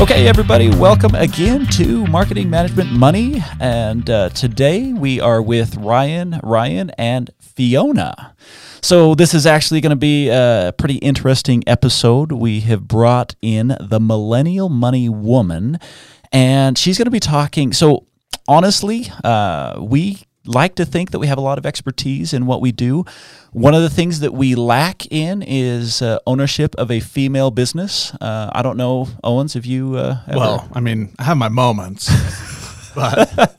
Okay, 0.00 0.28
everybody, 0.28 0.70
welcome 0.70 1.16
again 1.16 1.66
to 1.72 2.06
Marketing 2.06 2.48
Management 2.48 2.92
Money. 2.92 3.42
And 3.58 4.08
uh, 4.08 4.28
today 4.28 4.92
we 4.92 5.20
are 5.20 5.42
with 5.42 5.76
Ryan, 5.76 6.38
Ryan, 6.44 6.90
and 6.90 7.30
Fiona. 7.40 8.36
So, 8.80 9.16
this 9.16 9.34
is 9.34 9.44
actually 9.44 9.80
going 9.80 9.90
to 9.90 9.96
be 9.96 10.28
a 10.28 10.72
pretty 10.78 10.98
interesting 10.98 11.64
episode. 11.66 12.30
We 12.30 12.60
have 12.60 12.86
brought 12.86 13.34
in 13.42 13.76
the 13.80 13.98
Millennial 13.98 14.68
Money 14.68 15.08
Woman, 15.08 15.80
and 16.30 16.78
she's 16.78 16.96
going 16.96 17.06
to 17.06 17.10
be 17.10 17.18
talking. 17.18 17.72
So, 17.72 18.06
honestly, 18.46 19.10
uh, 19.24 19.80
we 19.80 20.22
like 20.48 20.74
to 20.76 20.84
think 20.84 21.10
that 21.12 21.18
we 21.18 21.26
have 21.28 21.38
a 21.38 21.42
lot 21.42 21.58
of 21.58 21.66
expertise 21.66 22.32
in 22.32 22.46
what 22.46 22.60
we 22.60 22.72
do. 22.72 23.04
One 23.52 23.74
of 23.74 23.82
the 23.82 23.90
things 23.90 24.20
that 24.20 24.32
we 24.32 24.54
lack 24.54 25.06
in 25.12 25.42
is 25.46 26.02
uh, 26.02 26.18
ownership 26.26 26.74
of 26.76 26.90
a 26.90 27.00
female 27.00 27.50
business. 27.50 28.12
Uh, 28.20 28.50
I 28.52 28.62
don't 28.62 28.76
know, 28.76 29.08
Owens, 29.22 29.54
if 29.56 29.64
you 29.66 29.96
uh, 29.96 30.18
ever- 30.26 30.38
Well, 30.38 30.68
I 30.72 30.80
mean, 30.80 31.14
I 31.18 31.24
have 31.24 31.36
my 31.36 31.48
moments, 31.48 32.08
but 32.94 33.56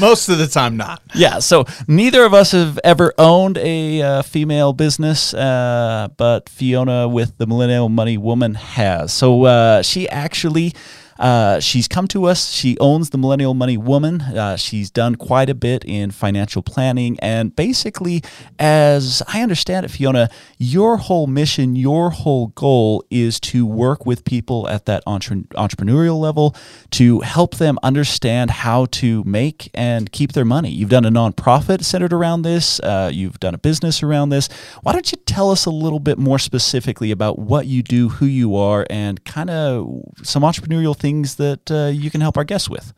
most 0.00 0.28
of 0.28 0.38
the 0.38 0.46
time 0.46 0.76
not. 0.76 1.00
yeah. 1.14 1.38
So 1.38 1.64
neither 1.86 2.24
of 2.24 2.34
us 2.34 2.52
have 2.52 2.78
ever 2.84 3.12
owned 3.18 3.58
a 3.58 4.02
uh, 4.02 4.22
female 4.22 4.72
business, 4.72 5.32
uh, 5.34 6.08
but 6.16 6.48
Fiona 6.48 7.08
with 7.08 7.36
the 7.38 7.46
Millennial 7.46 7.88
Money 7.88 8.18
Woman 8.18 8.54
has. 8.54 9.12
So 9.12 9.44
uh, 9.44 9.82
she 9.82 10.08
actually. 10.08 10.72
Uh, 11.18 11.60
she's 11.60 11.88
come 11.88 12.08
to 12.08 12.24
us. 12.24 12.50
She 12.50 12.76
owns 12.78 13.10
the 13.10 13.18
Millennial 13.18 13.54
Money 13.54 13.76
Woman. 13.76 14.20
Uh, 14.20 14.56
she's 14.56 14.90
done 14.90 15.16
quite 15.16 15.48
a 15.50 15.54
bit 15.54 15.84
in 15.84 16.10
financial 16.10 16.62
planning. 16.62 17.18
And 17.20 17.54
basically, 17.54 18.22
as 18.58 19.22
I 19.28 19.42
understand 19.42 19.86
it, 19.86 19.90
Fiona, 19.90 20.28
your 20.58 20.96
whole 20.96 21.26
mission, 21.26 21.76
your 21.76 22.10
whole 22.10 22.48
goal 22.48 23.04
is 23.10 23.38
to 23.40 23.66
work 23.66 24.06
with 24.06 24.24
people 24.24 24.68
at 24.68 24.86
that 24.86 25.02
entre- 25.06 25.44
entrepreneurial 25.54 26.18
level 26.18 26.56
to 26.92 27.20
help 27.20 27.56
them 27.56 27.78
understand 27.82 28.50
how 28.50 28.86
to 28.86 29.22
make 29.24 29.70
and 29.74 30.10
keep 30.12 30.32
their 30.32 30.44
money. 30.44 30.70
You've 30.70 30.90
done 30.90 31.04
a 31.04 31.10
nonprofit 31.10 31.84
centered 31.84 32.12
around 32.12 32.42
this, 32.42 32.80
uh, 32.80 33.10
you've 33.12 33.40
done 33.40 33.54
a 33.54 33.58
business 33.58 34.02
around 34.02 34.30
this. 34.30 34.48
Why 34.82 34.92
don't 34.92 35.10
you 35.10 35.18
tell 35.26 35.50
us 35.50 35.66
a 35.66 35.70
little 35.70 36.00
bit 36.00 36.18
more 36.18 36.38
specifically 36.38 37.10
about 37.10 37.38
what 37.38 37.66
you 37.66 37.82
do, 37.82 38.08
who 38.08 38.26
you 38.26 38.56
are, 38.56 38.86
and 38.90 39.24
kind 39.24 39.50
of 39.50 40.02
some 40.22 40.42
entrepreneurial 40.42 40.96
things 41.02 41.34
that 41.34 41.70
uh, 41.70 41.90
you 41.92 42.10
can 42.10 42.22
help 42.22 42.38
our 42.38 42.44
guests 42.44 42.70
with? 42.70 42.94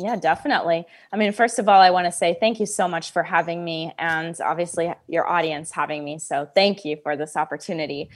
Yeah, 0.00 0.14
definitely. 0.14 0.86
I 1.12 1.16
mean, 1.16 1.32
first 1.32 1.58
of 1.58 1.68
all, 1.68 1.80
I 1.80 1.90
want 1.90 2.04
to 2.04 2.12
say 2.12 2.36
thank 2.38 2.60
you 2.60 2.66
so 2.66 2.86
much 2.86 3.10
for 3.10 3.24
having 3.24 3.64
me 3.64 3.92
and 3.98 4.40
obviously 4.40 4.94
your 5.08 5.26
audience 5.26 5.72
having 5.72 6.04
me. 6.04 6.20
So, 6.20 6.48
thank 6.54 6.84
you 6.84 6.98
for 7.02 7.16
this 7.16 7.36
opportunity. 7.36 8.08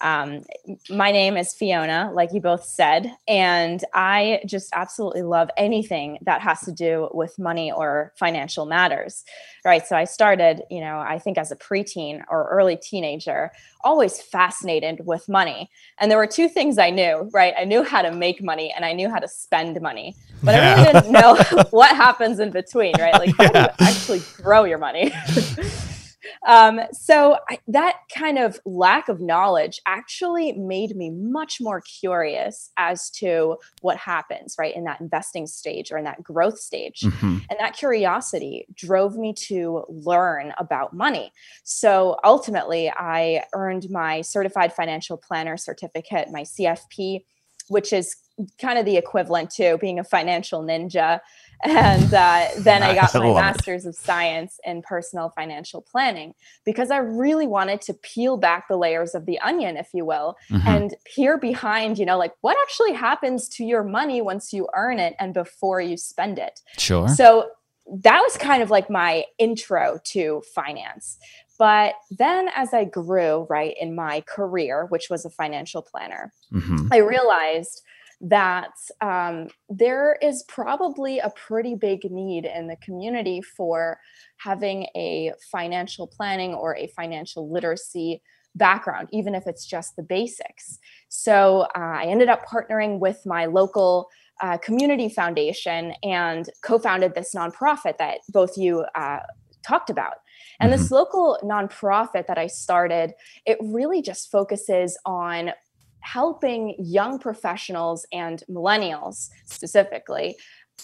Um, 0.00 0.42
my 0.90 1.12
name 1.12 1.36
is 1.36 1.54
Fiona, 1.54 2.10
like 2.12 2.30
you 2.32 2.40
both 2.40 2.64
said, 2.64 3.14
and 3.28 3.84
I 3.94 4.40
just 4.46 4.70
absolutely 4.72 5.22
love 5.22 5.48
anything 5.56 6.18
that 6.22 6.40
has 6.40 6.60
to 6.62 6.72
do 6.72 7.08
with 7.12 7.38
money 7.38 7.70
or 7.70 8.12
financial 8.16 8.66
matters. 8.66 9.24
Right. 9.68 9.86
So, 9.86 9.96
I 9.96 10.04
started, 10.04 10.62
you 10.70 10.80
know, 10.80 10.98
I 10.98 11.18
think 11.18 11.36
as 11.36 11.52
a 11.52 11.56
preteen 11.56 12.22
or 12.30 12.48
early 12.48 12.74
teenager, 12.74 13.52
always 13.82 14.18
fascinated 14.18 15.04
with 15.04 15.28
money. 15.28 15.70
And 15.98 16.10
there 16.10 16.16
were 16.16 16.26
two 16.26 16.48
things 16.48 16.78
I 16.78 16.88
knew, 16.88 17.28
right? 17.34 17.52
I 17.54 17.64
knew 17.64 17.82
how 17.82 18.00
to 18.00 18.10
make 18.10 18.42
money 18.42 18.72
and 18.74 18.82
I 18.82 18.94
knew 18.94 19.10
how 19.10 19.18
to 19.18 19.28
spend 19.28 19.78
money, 19.82 20.16
but 20.42 20.54
I 20.54 20.72
really 20.72 20.92
didn't 20.94 21.12
know 21.12 21.36
what 21.70 21.94
happens 21.94 22.40
in 22.40 22.50
between, 22.50 22.94
right? 22.98 23.12
Like, 23.18 23.36
how 23.36 23.48
do 23.48 23.58
you 23.58 23.66
actually 23.80 24.22
grow 24.36 24.64
your 24.64 24.78
money? 24.78 25.12
um, 26.46 26.80
so 26.92 27.38
I, 27.48 27.58
that 27.68 27.96
kind 28.16 28.38
of 28.38 28.58
lack 28.64 29.08
of 29.08 29.20
knowledge 29.20 29.80
actually 29.86 30.52
made 30.52 30.96
me 30.96 31.10
much 31.10 31.60
more 31.60 31.80
curious 31.80 32.70
as 32.76 33.10
to 33.10 33.56
what 33.80 33.96
happens 33.96 34.56
right 34.58 34.74
in 34.74 34.84
that 34.84 35.00
investing 35.00 35.46
stage 35.46 35.90
or 35.92 35.98
in 35.98 36.04
that 36.04 36.22
growth 36.22 36.58
stage 36.58 37.00
Mhm. 37.00 37.42
and 37.50 37.58
that 37.58 37.76
curiosity 37.76 38.66
drove 38.74 39.16
me 39.16 39.32
to 39.34 39.84
learn 39.88 40.52
about 40.58 40.92
money 40.92 41.32
so 41.64 42.16
ultimately 42.24 42.90
i 42.90 43.44
earned 43.54 43.90
my 43.90 44.20
certified 44.22 44.72
financial 44.72 45.16
planner 45.16 45.56
certificate 45.56 46.30
my 46.30 46.42
cfp 46.42 47.24
which 47.68 47.92
is 47.92 48.16
kind 48.60 48.78
of 48.78 48.84
the 48.84 48.96
equivalent 48.96 49.50
to 49.50 49.78
being 49.78 49.98
a 49.98 50.04
financial 50.04 50.62
ninja 50.62 51.20
and 51.64 52.14
uh, 52.14 52.46
then 52.58 52.82
I 52.82 52.94
got 52.94 53.12
my 53.14 53.34
master's 53.34 53.84
of 53.84 53.96
science 53.96 54.60
in 54.64 54.82
personal 54.82 55.30
financial 55.30 55.82
planning 55.82 56.34
because 56.64 56.90
I 56.90 56.98
really 56.98 57.46
wanted 57.46 57.80
to 57.82 57.94
peel 57.94 58.36
back 58.36 58.68
the 58.68 58.76
layers 58.76 59.14
of 59.14 59.26
the 59.26 59.40
onion, 59.40 59.76
if 59.76 59.88
you 59.92 60.04
will, 60.04 60.36
Mhm. 60.50 60.66
and 60.66 60.94
peer 61.04 61.36
behind, 61.36 61.98
you 61.98 62.06
know, 62.06 62.16
like 62.18 62.32
what 62.42 62.56
actually 62.62 62.92
happens 62.92 63.48
to 63.50 63.64
your 63.64 63.82
money 63.82 64.20
once 64.22 64.52
you 64.52 64.68
earn 64.74 64.98
it 64.98 65.16
and 65.18 65.34
before 65.34 65.80
you 65.80 65.96
spend 65.96 66.38
it. 66.38 66.60
Sure. 66.76 67.08
So 67.08 67.50
that 67.90 68.20
was 68.20 68.36
kind 68.36 68.62
of 68.62 68.70
like 68.70 68.88
my 68.90 69.24
intro 69.38 69.98
to 70.04 70.42
finance. 70.54 71.18
But 71.58 71.94
then 72.10 72.48
as 72.54 72.72
I 72.72 72.84
grew, 72.84 73.46
right, 73.50 73.74
in 73.80 73.94
my 73.94 74.22
career, 74.22 74.86
which 74.86 75.08
was 75.10 75.24
a 75.24 75.30
financial 75.30 75.82
planner, 75.82 76.32
Mhm. 76.52 76.88
I 76.92 76.98
realized 76.98 77.82
that 78.20 78.72
um, 79.00 79.48
there 79.68 80.16
is 80.20 80.42
probably 80.48 81.18
a 81.18 81.30
pretty 81.30 81.74
big 81.74 82.10
need 82.10 82.44
in 82.44 82.66
the 82.66 82.76
community 82.76 83.40
for 83.40 84.00
having 84.38 84.86
a 84.96 85.32
financial 85.52 86.06
planning 86.06 86.54
or 86.54 86.76
a 86.76 86.88
financial 86.88 87.50
literacy 87.50 88.22
background, 88.54 89.08
even 89.12 89.34
if 89.34 89.46
it's 89.46 89.64
just 89.66 89.94
the 89.96 90.02
basics. 90.02 90.78
So 91.08 91.62
uh, 91.76 91.96
I 92.02 92.04
ended 92.04 92.28
up 92.28 92.44
partnering 92.46 92.98
with 92.98 93.24
my 93.24 93.46
local 93.46 94.08
uh, 94.40 94.58
community 94.58 95.08
foundation 95.08 95.92
and 96.02 96.48
co 96.62 96.78
founded 96.78 97.14
this 97.14 97.34
nonprofit 97.34 97.98
that 97.98 98.18
both 98.30 98.56
you 98.56 98.84
uh, 98.94 99.20
talked 99.62 99.90
about. 99.90 100.14
And 100.60 100.72
this 100.72 100.86
mm-hmm. 100.86 100.94
local 100.94 101.38
nonprofit 101.42 102.26
that 102.26 102.38
I 102.38 102.46
started, 102.46 103.14
it 103.46 103.58
really 103.60 104.02
just 104.02 104.30
focuses 104.30 104.98
on 105.04 105.52
helping 106.00 106.74
young 106.78 107.18
professionals 107.18 108.06
and 108.12 108.42
millennials 108.48 109.28
specifically 109.46 110.36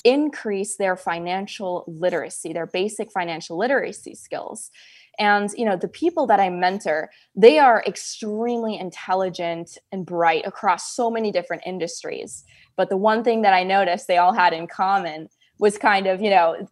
increase 0.03 0.77
their 0.77 0.97
financial 0.97 1.85
literacy, 1.87 2.53
their 2.53 2.67
basic 2.67 3.13
financial 3.13 3.57
literacy 3.57 4.15
skills. 4.15 4.71
And 5.19 5.49
you 5.57 5.65
know, 5.65 5.77
the 5.77 5.89
people 5.89 6.27
that 6.27 6.41
I 6.41 6.51
mentor, 6.51 7.11
they 7.37 7.59
are 7.59 7.85
extremely 7.87 8.77
intelligent 8.77 9.79
and 9.93 10.05
bright 10.05 10.45
across 10.45 10.95
so 10.95 11.11
many 11.11 11.31
different 11.31 11.63
industries. 11.65 12.45
But 12.77 12.89
the 12.89 12.97
one 12.97 13.23
thing 13.23 13.43
that 13.43 13.55
I 13.55 13.63
noticed 13.63 14.09
they 14.09 14.19
all 14.19 14.33
had 14.33 14.53
in 14.53 14.67
common 14.67 15.29
was 15.65 15.79
kind 15.79 16.07
of, 16.07 16.21
you 16.21 16.29
know, 16.29 16.69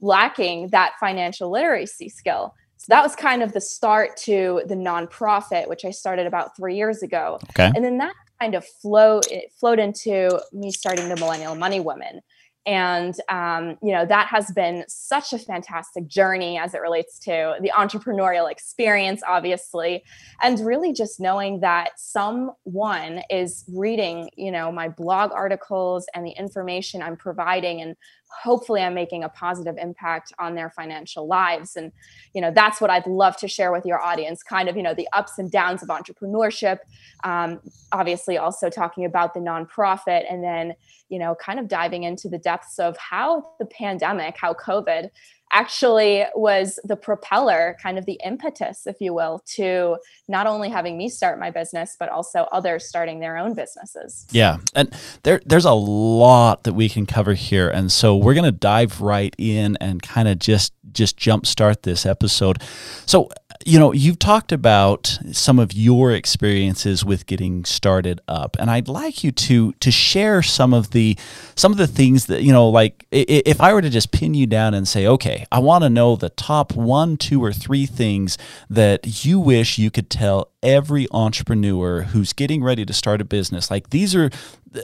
lacking 0.00 0.68
that 0.68 0.92
financial 0.98 1.50
literacy 1.50 2.08
skill. 2.08 2.54
So 2.78 2.86
that 2.88 3.02
was 3.02 3.14
kind 3.14 3.42
of 3.42 3.52
the 3.52 3.60
start 3.60 4.16
to 4.28 4.62
the 4.66 4.74
nonprofit, 4.74 5.68
which 5.68 5.84
I 5.84 5.90
started 5.90 6.26
about 6.26 6.56
three 6.56 6.76
years 6.76 7.02
ago. 7.02 7.38
Okay. 7.50 7.70
And 7.76 7.84
then 7.84 7.98
that 7.98 8.14
kind 8.40 8.54
of 8.54 8.64
flowed 8.80 9.26
it 9.30 9.52
flowed 9.60 9.78
into 9.78 10.40
me 10.50 10.72
starting 10.72 11.10
the 11.10 11.16
Millennial 11.16 11.54
Money 11.54 11.78
Woman. 11.78 12.22
And 12.64 13.14
um, 13.28 13.76
you 13.82 13.92
know 13.92 14.06
that 14.06 14.28
has 14.28 14.52
been 14.52 14.84
such 14.86 15.32
a 15.32 15.38
fantastic 15.38 16.06
journey 16.06 16.58
as 16.58 16.74
it 16.74 16.80
relates 16.80 17.18
to 17.20 17.56
the 17.60 17.72
entrepreneurial 17.82 18.50
experience, 18.50 19.20
obviously, 19.28 20.04
and 20.40 20.60
really 20.60 20.92
just 20.92 21.18
knowing 21.18 21.60
that 21.60 21.90
someone 21.96 23.22
is 23.30 23.64
reading, 23.68 24.30
you 24.36 24.52
know, 24.52 24.70
my 24.70 24.88
blog 24.88 25.32
articles 25.32 26.06
and 26.14 26.24
the 26.24 26.30
information 26.44 27.02
I'm 27.02 27.16
providing, 27.16 27.80
and 27.80 27.96
hopefully 28.42 28.82
I'm 28.82 28.94
making 28.94 29.24
a 29.24 29.28
positive 29.28 29.76
impact 29.78 30.32
on 30.38 30.54
their 30.54 30.70
financial 30.70 31.26
lives. 31.26 31.76
And 31.76 31.92
you 32.34 32.40
know 32.40 32.50
that's 32.54 32.80
what 32.80 32.90
I'd 32.90 33.06
love 33.06 33.36
to 33.38 33.48
share 33.48 33.72
with 33.72 33.84
your 33.84 34.00
audience, 34.00 34.42
kind 34.42 34.68
of 34.68 34.76
you 34.76 34.82
know 34.82 34.94
the 34.94 35.08
ups 35.12 35.38
and 35.38 35.50
downs 35.50 35.82
of 35.82 35.88
entrepreneurship. 35.88 36.78
Um, 37.24 37.60
obviously, 37.92 38.38
also 38.38 38.70
talking 38.70 39.04
about 39.04 39.34
the 39.34 39.40
nonprofit, 39.40 40.24
and 40.30 40.42
then 40.42 40.74
you 41.12 41.18
know, 41.18 41.34
kind 41.34 41.60
of 41.60 41.68
diving 41.68 42.04
into 42.04 42.26
the 42.26 42.38
depths 42.38 42.78
of 42.78 42.96
how 42.96 43.44
the 43.58 43.66
pandemic, 43.66 44.34
how 44.38 44.54
COVID 44.54 45.10
actually 45.52 46.24
was 46.34 46.78
the 46.84 46.96
propeller, 46.96 47.76
kind 47.82 47.98
of 47.98 48.06
the 48.06 48.18
impetus, 48.24 48.86
if 48.86 48.96
you 49.00 49.14
will, 49.14 49.42
to 49.54 49.96
not 50.28 50.46
only 50.46 50.68
having 50.68 50.96
me 50.96 51.08
start 51.08 51.38
my 51.38 51.50
business, 51.50 51.96
but 51.98 52.08
also 52.08 52.48
others 52.52 52.88
starting 52.88 53.20
their 53.20 53.36
own 53.36 53.54
businesses. 53.54 54.26
Yeah, 54.32 54.58
and 54.74 54.94
there 55.22 55.40
there's 55.46 55.64
a 55.64 55.72
lot 55.72 56.64
that 56.64 56.72
we 56.72 56.88
can 56.88 57.06
cover 57.06 57.34
here, 57.34 57.68
and 57.68 57.92
so 57.92 58.16
we're 58.16 58.34
gonna 58.34 58.52
dive 58.52 59.00
right 59.00 59.34
in 59.38 59.76
and 59.80 60.02
kind 60.02 60.28
of 60.28 60.38
just 60.38 60.72
just 60.92 61.18
jumpstart 61.18 61.82
this 61.82 62.04
episode. 62.04 62.62
So, 63.06 63.28
you 63.64 63.78
know, 63.78 63.92
you've 63.92 64.18
talked 64.18 64.50
about 64.50 65.18
some 65.30 65.58
of 65.58 65.72
your 65.72 66.12
experiences 66.12 67.04
with 67.04 67.26
getting 67.26 67.64
started 67.64 68.20
up, 68.26 68.56
and 68.58 68.70
I'd 68.70 68.88
like 68.88 69.22
you 69.22 69.30
to 69.32 69.72
to 69.74 69.90
share 69.90 70.42
some 70.42 70.74
of 70.74 70.90
the 70.90 71.16
some 71.54 71.72
of 71.72 71.78
the 71.78 71.86
things 71.86 72.26
that 72.26 72.42
you 72.42 72.52
know, 72.52 72.68
like 72.68 73.06
if 73.10 73.60
I 73.60 73.72
were 73.72 73.82
to 73.82 73.90
just 73.90 74.10
pin 74.10 74.34
you 74.34 74.46
down 74.46 74.74
and 74.74 74.86
say, 74.86 75.06
okay, 75.06 75.46
I 75.52 75.60
want 75.60 75.84
to 75.84 75.90
know 75.90 76.16
the 76.16 76.30
top 76.30 76.74
one, 76.74 77.16
two, 77.16 77.42
or 77.42 77.52
three 77.52 77.86
things 77.86 78.36
that 78.68 79.24
you 79.24 79.38
wish 79.38 79.78
you 79.78 79.90
could 79.90 80.10
tell 80.10 80.51
every 80.62 81.06
entrepreneur 81.10 82.02
who's 82.02 82.32
getting 82.32 82.62
ready 82.62 82.84
to 82.84 82.92
start 82.92 83.20
a 83.20 83.24
business. 83.24 83.70
Like 83.70 83.90
these 83.90 84.14
are 84.14 84.30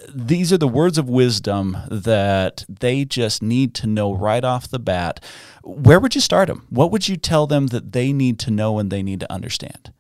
these 0.09 0.53
are 0.53 0.59
the 0.59 0.69
words 0.69 0.99
of 0.99 1.09
wisdom 1.09 1.77
that 1.91 2.65
they 2.69 3.05
just 3.05 3.43
need 3.43 3.75
to 3.77 3.87
know 3.87 4.13
right 4.13 4.45
off 4.45 4.69
the 4.69 4.79
bat. 4.79 5.25
Where 5.63 6.01
would 6.01 6.15
you 6.15 6.21
start 6.21 6.49
them? 6.49 6.67
What 6.71 6.91
would 6.93 7.09
you 7.09 7.17
tell 7.17 7.47
them 7.47 7.69
that 7.69 7.93
they 7.93 8.13
need 8.13 8.39
to 8.41 8.51
know 8.51 8.79
and 8.79 8.91
they 8.91 9.03
need 9.03 9.21
to 9.21 9.33
understand? 9.33 9.93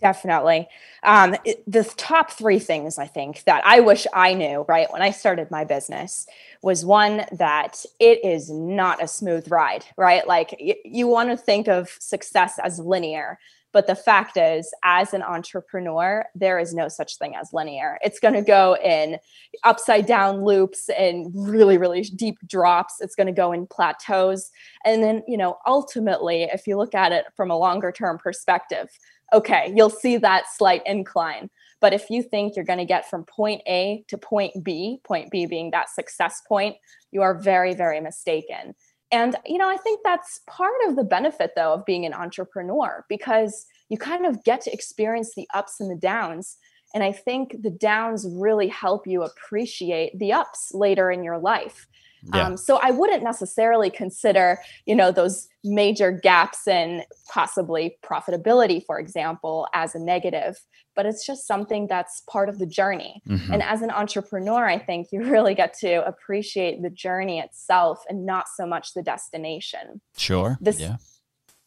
Definitely. 0.00 0.68
Um, 1.02 1.34
the 1.66 1.82
top 1.96 2.30
three 2.30 2.58
things 2.58 2.98
I 2.98 3.06
think 3.06 3.44
that 3.44 3.62
I 3.64 3.80
wish 3.80 4.06
I 4.12 4.34
knew, 4.34 4.66
right, 4.68 4.92
when 4.92 5.00
I 5.00 5.10
started 5.10 5.50
my 5.50 5.64
business 5.64 6.26
was 6.60 6.84
one 6.84 7.24
that 7.32 7.86
it 7.98 8.22
is 8.22 8.50
not 8.50 9.02
a 9.02 9.08
smooth 9.08 9.50
ride, 9.50 9.86
right? 9.96 10.26
Like 10.26 10.56
y- 10.60 10.76
you 10.84 11.06
want 11.06 11.30
to 11.30 11.38
think 11.38 11.68
of 11.68 11.88
success 12.00 12.58
as 12.62 12.78
linear. 12.78 13.38
But 13.74 13.88
the 13.88 13.96
fact 13.96 14.36
is, 14.36 14.72
as 14.84 15.12
an 15.14 15.22
entrepreneur, 15.22 16.24
there 16.36 16.60
is 16.60 16.72
no 16.72 16.86
such 16.86 17.18
thing 17.18 17.34
as 17.34 17.52
linear. 17.52 17.98
It's 18.02 18.20
going 18.20 18.34
to 18.34 18.40
go 18.40 18.76
in 18.76 19.18
upside 19.64 20.06
down 20.06 20.44
loops 20.44 20.88
and 20.96 21.32
really, 21.34 21.76
really 21.76 22.02
deep 22.02 22.38
drops. 22.46 22.94
It's 23.00 23.16
going 23.16 23.26
to 23.26 23.32
go 23.32 23.50
in 23.50 23.66
plateaus. 23.66 24.52
And 24.84 25.02
then, 25.02 25.24
you 25.26 25.36
know, 25.36 25.58
ultimately, 25.66 26.44
if 26.44 26.68
you 26.68 26.76
look 26.76 26.94
at 26.94 27.10
it 27.10 27.24
from 27.36 27.50
a 27.50 27.58
longer 27.58 27.90
term 27.90 28.16
perspective, 28.16 28.88
okay, 29.32 29.72
you'll 29.74 29.90
see 29.90 30.18
that 30.18 30.44
slight 30.56 30.82
incline. 30.86 31.50
But 31.80 31.92
if 31.92 32.08
you 32.10 32.22
think 32.22 32.54
you're 32.54 32.64
going 32.64 32.78
to 32.78 32.84
get 32.84 33.10
from 33.10 33.24
point 33.24 33.60
A 33.66 34.04
to 34.06 34.16
point 34.16 34.62
B, 34.62 35.00
point 35.02 35.32
B 35.32 35.46
being 35.46 35.72
that 35.72 35.90
success 35.90 36.42
point, 36.46 36.76
you 37.10 37.22
are 37.22 37.34
very, 37.34 37.74
very 37.74 38.00
mistaken. 38.00 38.76
And, 39.12 39.36
you 39.46 39.58
know, 39.58 39.68
I 39.68 39.76
think 39.76 40.00
that's 40.02 40.40
part 40.48 40.74
of 40.86 40.96
the 40.96 41.04
benefit, 41.04 41.52
though, 41.54 41.74
of 41.74 41.84
being 41.84 42.04
an 42.04 42.14
entrepreneur 42.14 43.04
because 43.08 43.66
you 43.88 43.98
kind 43.98 44.26
of 44.26 44.42
get 44.44 44.60
to 44.62 44.72
experience 44.72 45.34
the 45.34 45.48
ups 45.54 45.80
and 45.80 45.90
the 45.90 46.00
downs. 46.00 46.56
And 46.94 47.04
I 47.04 47.12
think 47.12 47.62
the 47.62 47.70
downs 47.70 48.26
really 48.28 48.68
help 48.68 49.06
you 49.06 49.22
appreciate 49.22 50.18
the 50.18 50.32
ups 50.32 50.72
later 50.72 51.10
in 51.10 51.22
your 51.22 51.38
life. 51.38 51.86
Yeah. 52.32 52.46
Um, 52.46 52.56
so 52.56 52.78
I 52.82 52.90
wouldn't 52.90 53.22
necessarily 53.22 53.90
consider, 53.90 54.60
you 54.86 54.94
know, 54.94 55.12
those 55.12 55.48
major 55.62 56.10
gaps 56.10 56.66
in 56.66 57.02
possibly 57.28 57.96
profitability, 58.04 58.84
for 58.84 58.98
example, 58.98 59.66
as 59.74 59.94
a 59.94 59.98
negative, 59.98 60.58
but 60.94 61.06
it's 61.06 61.26
just 61.26 61.46
something 61.46 61.86
that's 61.86 62.22
part 62.28 62.48
of 62.48 62.58
the 62.58 62.66
journey. 62.66 63.22
Mm-hmm. 63.28 63.52
And 63.52 63.62
as 63.62 63.82
an 63.82 63.90
entrepreneur, 63.90 64.66
I 64.66 64.78
think 64.78 65.08
you 65.12 65.22
really 65.30 65.54
get 65.54 65.74
to 65.80 66.06
appreciate 66.06 66.82
the 66.82 66.90
journey 66.90 67.40
itself 67.40 68.04
and 68.08 68.24
not 68.24 68.46
so 68.54 68.66
much 68.66 68.94
the 68.94 69.02
destination. 69.02 70.00
Sure. 70.16 70.56
This, 70.60 70.80
yeah 70.80 70.96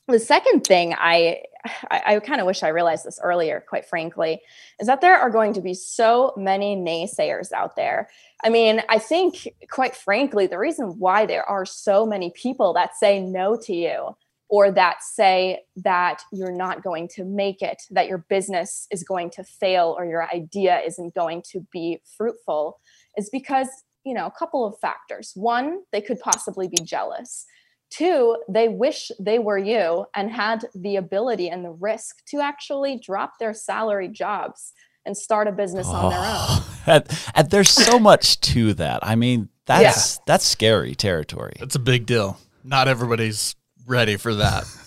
the 0.08 0.20
second 0.20 0.62
thing 0.66 0.96
I 0.98 1.42
I, 1.92 2.02
I 2.06 2.20
kind 2.20 2.40
of 2.40 2.48
wish 2.48 2.64
I 2.64 2.70
realized 2.70 3.06
this 3.06 3.20
earlier, 3.22 3.64
quite 3.68 3.86
frankly, 3.86 4.42
is 4.80 4.88
that 4.88 5.02
there 5.02 5.18
are 5.18 5.30
going 5.30 5.54
to 5.54 5.62
be 5.62 5.74
so 5.74 6.34
many 6.38 6.76
naysayers 6.76 7.52
out 7.52 7.76
there. 7.76 8.10
I 8.44 8.50
mean, 8.50 8.82
I 8.90 9.00
think, 9.00 9.48
quite 9.70 9.96
frankly, 9.96 10.48
the 10.48 10.60
reason 10.60 11.00
why 11.00 11.26
there 11.26 11.44
are 11.44 11.66
so 11.66 12.06
many 12.06 12.32
people 12.32 12.74
that 12.74 12.96
say 12.96 13.20
no 13.20 13.58
to 13.64 13.74
you 13.74 14.16
or 14.50 14.72
that 14.72 15.04
say 15.04 15.60
that 15.76 16.22
you're 16.32 16.56
not 16.56 16.84
going 16.84 17.10
to 17.10 17.26
make 17.26 17.62
it, 17.62 17.84
that 17.92 18.08
your 18.08 18.20
business 18.30 18.88
is 18.92 19.04
going 19.04 19.30
to 19.32 19.44
fail 19.44 19.94
or 19.98 20.06
your 20.06 20.30
idea 20.34 20.80
isn't 20.86 21.14
going 21.16 21.42
to 21.52 21.66
be 21.72 22.02
fruitful 22.16 22.80
is 23.18 23.30
because, 23.30 23.68
you 24.06 24.14
know, 24.14 24.26
a 24.26 24.32
couple 24.32 24.66
of 24.66 24.80
factors. 24.80 25.34
One, 25.36 25.82
they 25.92 26.00
could 26.00 26.20
possibly 26.20 26.70
be 26.70 26.82
jealous 26.82 27.46
Two, 27.90 28.38
they 28.50 28.68
wish 28.68 29.12
they 29.20 29.40
were 29.40 29.58
you 29.58 30.06
and 30.14 30.30
had 30.30 30.66
the 30.76 30.98
ability 30.98 31.50
and 31.50 31.64
the 31.64 31.72
risk 31.72 32.26
to 32.28 32.42
actually 32.42 33.00
drop 33.00 33.40
their 33.40 33.54
salary 33.54 34.10
jobs 34.10 34.74
and 35.06 35.16
start 35.16 35.48
a 35.48 35.52
business 35.52 35.88
oh, 35.90 35.96
on 35.96 36.10
their 36.10 36.20
own. 36.20 36.26
Oh, 36.28 36.78
and, 36.88 37.20
and 37.34 37.50
there's 37.50 37.70
so 37.70 37.98
much 37.98 38.42
to 38.42 38.74
that. 38.74 39.00
I 39.02 39.16
mean, 39.16 39.50
that's 39.66 40.16
yeah. 40.18 40.24
that's 40.26 40.46
scary 40.46 40.96
territory. 40.96 41.54
That's 41.60 41.76
a 41.76 41.80
big 41.80 42.06
deal. 42.06 42.40
Not 42.64 42.88
everybody's 42.88 43.56
ready 43.86 44.18
for 44.18 44.36
that. 44.36 44.66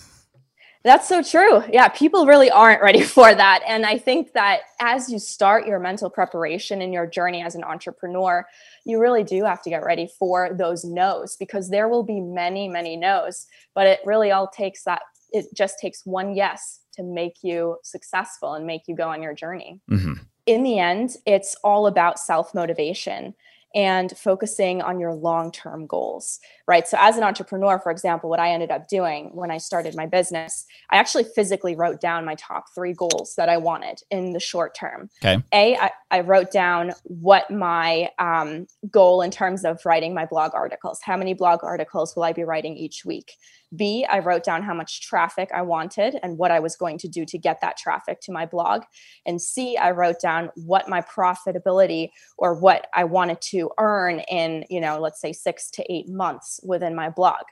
That's 0.83 1.07
so 1.07 1.21
true. 1.21 1.63
Yeah, 1.71 1.89
people 1.89 2.25
really 2.25 2.49
aren't 2.49 2.81
ready 2.81 3.03
for 3.03 3.33
that. 3.33 3.61
And 3.67 3.85
I 3.85 3.99
think 3.99 4.33
that 4.33 4.61
as 4.79 5.11
you 5.11 5.19
start 5.19 5.67
your 5.67 5.77
mental 5.77 6.09
preparation 6.09 6.81
in 6.81 6.91
your 6.91 7.05
journey 7.05 7.43
as 7.43 7.53
an 7.53 7.63
entrepreneur, 7.63 8.47
you 8.85 8.99
really 8.99 9.23
do 9.23 9.43
have 9.43 9.61
to 9.63 9.69
get 9.69 9.83
ready 9.83 10.09
for 10.19 10.53
those 10.53 10.83
no's 10.83 11.35
because 11.37 11.69
there 11.69 11.87
will 11.87 12.03
be 12.03 12.19
many, 12.19 12.67
many 12.67 12.95
no's. 12.95 13.45
But 13.75 13.87
it 13.87 13.99
really 14.05 14.31
all 14.31 14.47
takes 14.47 14.83
that, 14.83 15.01
it 15.31 15.45
just 15.55 15.79
takes 15.79 16.05
one 16.05 16.35
yes 16.35 16.79
to 16.93 17.03
make 17.03 17.37
you 17.43 17.77
successful 17.83 18.53
and 18.53 18.65
make 18.65 18.87
you 18.87 18.95
go 18.95 19.09
on 19.09 19.21
your 19.21 19.33
journey. 19.33 19.79
Mm-hmm. 19.89 20.13
In 20.45 20.63
the 20.63 20.79
end, 20.79 21.15
it's 21.25 21.55
all 21.63 21.87
about 21.87 22.19
self 22.19 22.53
motivation 22.53 23.35
and 23.73 24.15
focusing 24.17 24.81
on 24.81 24.99
your 24.99 25.13
long 25.13 25.51
term 25.51 25.87
goals, 25.87 26.39
right? 26.67 26.87
So, 26.87 26.97
as 26.99 27.17
an 27.17 27.23
entrepreneur, 27.23 27.79
for 27.79 27.91
example, 27.91 28.29
what 28.29 28.39
I 28.39 28.51
ended 28.51 28.71
up 28.71 28.87
doing 28.87 29.31
when 29.33 29.51
I 29.51 29.57
started 29.57 29.95
my 29.95 30.05
business, 30.05 30.65
I 30.89 30.97
actually 30.97 31.25
physically 31.35 31.75
wrote 31.75 32.01
down 32.01 32.25
my 32.25 32.35
top 32.35 32.65
three 32.73 32.93
goals 32.93 33.35
that 33.37 33.49
I 33.49 33.57
wanted 33.57 34.01
in 34.09 34.33
the 34.33 34.39
short 34.39 34.75
term. 34.75 35.09
Okay. 35.23 35.41
A, 35.53 35.75
I, 35.77 35.91
I 36.09 36.19
wrote 36.21 36.51
down 36.51 36.93
what 37.03 37.49
my 37.49 38.09
um, 38.19 38.67
goal 38.89 39.21
in 39.21 39.31
terms 39.31 39.65
of 39.65 39.85
writing 39.85 40.13
my 40.13 40.25
blog 40.25 40.53
articles. 40.53 40.99
How 41.03 41.17
many 41.17 41.33
blog 41.33 41.63
articles 41.63 42.15
will 42.15 42.23
I 42.23 42.33
be 42.33 42.43
writing 42.43 42.77
each 42.77 43.05
week? 43.05 43.33
B, 43.75 44.05
I 44.09 44.19
wrote 44.19 44.43
down 44.43 44.63
how 44.63 44.73
much 44.73 45.01
traffic 45.01 45.49
I 45.53 45.61
wanted 45.61 46.19
and 46.21 46.37
what 46.37 46.51
I 46.51 46.59
was 46.59 46.75
going 46.75 46.97
to 46.99 47.07
do 47.07 47.25
to 47.25 47.37
get 47.37 47.61
that 47.61 47.77
traffic 47.77 48.19
to 48.21 48.31
my 48.31 48.45
blog. 48.45 48.83
And 49.25 49.41
C, 49.41 49.77
I 49.77 49.91
wrote 49.91 50.19
down 50.19 50.49
what 50.55 50.89
my 50.89 51.01
profitability 51.01 52.09
or 52.37 52.53
what 52.53 52.87
I 52.93 53.05
wanted 53.05 53.39
to 53.41 53.71
earn 53.79 54.19
in, 54.29 54.65
you 54.69 54.81
know, 54.81 54.99
let's 54.99 55.21
say 55.21 55.31
six 55.31 55.69
to 55.71 55.91
eight 55.91 56.09
months 56.09 56.50
within 56.63 56.95
my 56.95 57.09
blog. 57.09 57.43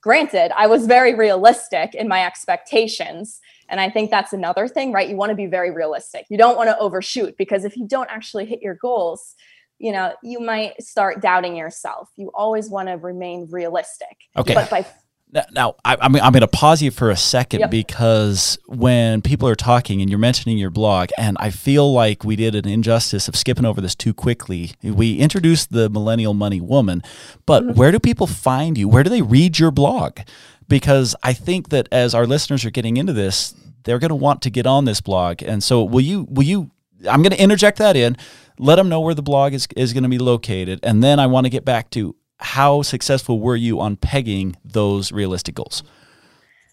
Granted, 0.00 0.52
I 0.56 0.66
was 0.68 0.86
very 0.86 1.14
realistic 1.14 1.94
in 1.94 2.08
my 2.08 2.24
expectations. 2.24 3.40
And 3.68 3.80
I 3.80 3.90
think 3.90 4.10
that's 4.10 4.32
another 4.32 4.68
thing, 4.68 4.92
right? 4.92 5.08
You 5.08 5.16
want 5.16 5.30
to 5.30 5.36
be 5.36 5.46
very 5.46 5.70
realistic. 5.70 6.26
You 6.30 6.38
don't 6.38 6.56
want 6.56 6.68
to 6.68 6.78
overshoot 6.78 7.36
because 7.36 7.64
if 7.64 7.76
you 7.76 7.86
don't 7.86 8.08
actually 8.10 8.46
hit 8.46 8.62
your 8.62 8.76
goals, 8.76 9.34
you 9.78 9.92
know, 9.92 10.14
you 10.22 10.40
might 10.40 10.80
start 10.82 11.20
doubting 11.20 11.56
yourself. 11.56 12.10
You 12.16 12.30
always 12.34 12.68
want 12.70 12.88
to 12.88 12.94
remain 12.94 13.48
realistic. 13.50 14.16
Okay. 14.36 14.54
But 14.54 14.70
by 14.70 14.86
now, 15.52 15.74
I, 15.84 15.96
I 16.00 16.08
mean, 16.08 16.22
I'm 16.22 16.32
going 16.32 16.40
to 16.40 16.48
pause 16.48 16.80
you 16.80 16.90
for 16.90 17.10
a 17.10 17.16
second 17.16 17.60
yep. 17.60 17.70
because 17.70 18.58
when 18.66 19.20
people 19.20 19.48
are 19.48 19.54
talking 19.54 20.00
and 20.00 20.08
you're 20.08 20.18
mentioning 20.18 20.56
your 20.56 20.70
blog, 20.70 21.10
and 21.18 21.36
I 21.38 21.50
feel 21.50 21.92
like 21.92 22.24
we 22.24 22.34
did 22.36 22.54
an 22.54 22.66
injustice 22.66 23.28
of 23.28 23.36
skipping 23.36 23.64
over 23.64 23.80
this 23.80 23.94
too 23.94 24.14
quickly. 24.14 24.72
We 24.82 25.16
introduced 25.16 25.70
the 25.70 25.90
Millennial 25.90 26.34
Money 26.34 26.60
Woman, 26.60 27.02
but 27.44 27.62
mm-hmm. 27.62 27.78
where 27.78 27.92
do 27.92 27.98
people 27.98 28.26
find 28.26 28.78
you? 28.78 28.88
Where 28.88 29.02
do 29.02 29.10
they 29.10 29.22
read 29.22 29.58
your 29.58 29.70
blog? 29.70 30.20
Because 30.66 31.14
I 31.22 31.34
think 31.34 31.68
that 31.70 31.88
as 31.92 32.14
our 32.14 32.26
listeners 32.26 32.64
are 32.64 32.70
getting 32.70 32.96
into 32.96 33.12
this, 33.12 33.54
they're 33.84 33.98
going 33.98 34.10
to 34.10 34.14
want 34.14 34.42
to 34.42 34.50
get 34.50 34.66
on 34.66 34.86
this 34.86 35.00
blog. 35.00 35.42
And 35.42 35.62
so, 35.62 35.82
will 35.82 36.00
you? 36.00 36.26
Will 36.28 36.44
you? 36.44 36.70
I'm 37.08 37.22
going 37.22 37.32
to 37.32 37.40
interject 37.40 37.78
that 37.78 37.96
in. 37.96 38.16
Let 38.58 38.76
them 38.76 38.88
know 38.88 39.00
where 39.00 39.14
the 39.14 39.22
blog 39.22 39.54
is, 39.54 39.68
is 39.76 39.92
going 39.92 40.02
to 40.02 40.08
be 40.08 40.18
located. 40.18 40.80
And 40.82 41.02
then 41.02 41.20
I 41.20 41.26
want 41.26 41.44
to 41.44 41.50
get 41.50 41.64
back 41.64 41.90
to 41.90 42.16
how 42.38 42.82
successful 42.82 43.40
were 43.40 43.56
you 43.56 43.80
on 43.80 43.96
pegging 43.96 44.56
those 44.64 45.12
realistic 45.12 45.54
goals? 45.54 45.82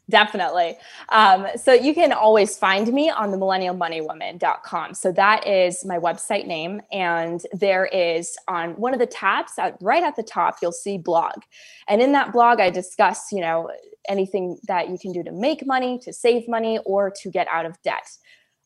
Definitely. 0.07 0.77
Um, 1.09 1.47
so 1.55 1.73
you 1.73 1.95
can 1.95 2.13
always 2.13 2.57
find 2.57 2.93
me 2.93 3.09
on 3.09 3.31
the 3.31 3.37
millennialmoneywoman.com. 3.37 4.93
So 4.93 5.11
that 5.13 5.47
is 5.47 5.83
my 5.83 5.97
website 5.97 6.45
name. 6.45 6.81
And 6.91 7.41
there 7.53 7.87
is 7.87 8.37
on 8.47 8.71
one 8.73 8.93
of 8.93 8.99
the 8.99 9.07
tabs 9.07 9.53
at, 9.57 9.77
right 9.81 10.03
at 10.03 10.15
the 10.15 10.21
top, 10.21 10.57
you'll 10.61 10.71
see 10.71 10.99
blog. 10.99 11.41
And 11.87 12.01
in 12.01 12.11
that 12.11 12.31
blog, 12.31 12.59
I 12.59 12.69
discuss, 12.69 13.31
you 13.31 13.41
know, 13.41 13.71
anything 14.07 14.59
that 14.67 14.89
you 14.89 14.99
can 14.99 15.11
do 15.11 15.23
to 15.23 15.31
make 15.31 15.65
money, 15.65 15.97
to 16.03 16.13
save 16.13 16.47
money, 16.47 16.77
or 16.85 17.11
to 17.23 17.31
get 17.31 17.47
out 17.47 17.65
of 17.65 17.81
debt. 17.81 18.07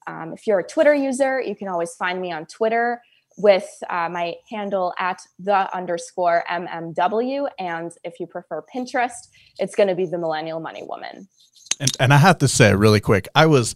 Um, 0.08 0.34
if 0.34 0.46
you're 0.46 0.60
a 0.60 0.68
Twitter 0.68 0.94
user, 0.94 1.40
you 1.40 1.56
can 1.56 1.70
always 1.70 1.94
find 1.94 2.20
me 2.20 2.34
on 2.34 2.48
Twitter 2.48 3.02
with 3.40 3.68
uh, 3.90 4.10
my 4.10 4.36
handle 4.50 4.94
at 5.00 5.22
the 5.40 5.76
underscore 5.76 6.44
MMW. 6.50 7.48
And 7.58 7.92
if 8.04 8.20
you 8.20 8.28
prefer 8.28 8.64
Pinterest, 8.74 9.30
it's 9.58 9.76
going 9.76 9.90
to 9.90 9.96
be 9.96 10.06
the 10.06 10.18
Millennial 10.18 10.60
Money 10.60 10.84
Woman. 10.84 11.28
And, 11.80 11.92
and 12.00 12.14
I 12.14 12.18
have 12.18 12.38
to 12.40 12.48
say, 12.48 12.76
really 12.76 13.00
quick, 13.00 13.28
I 13.34 13.46
was 13.46 13.76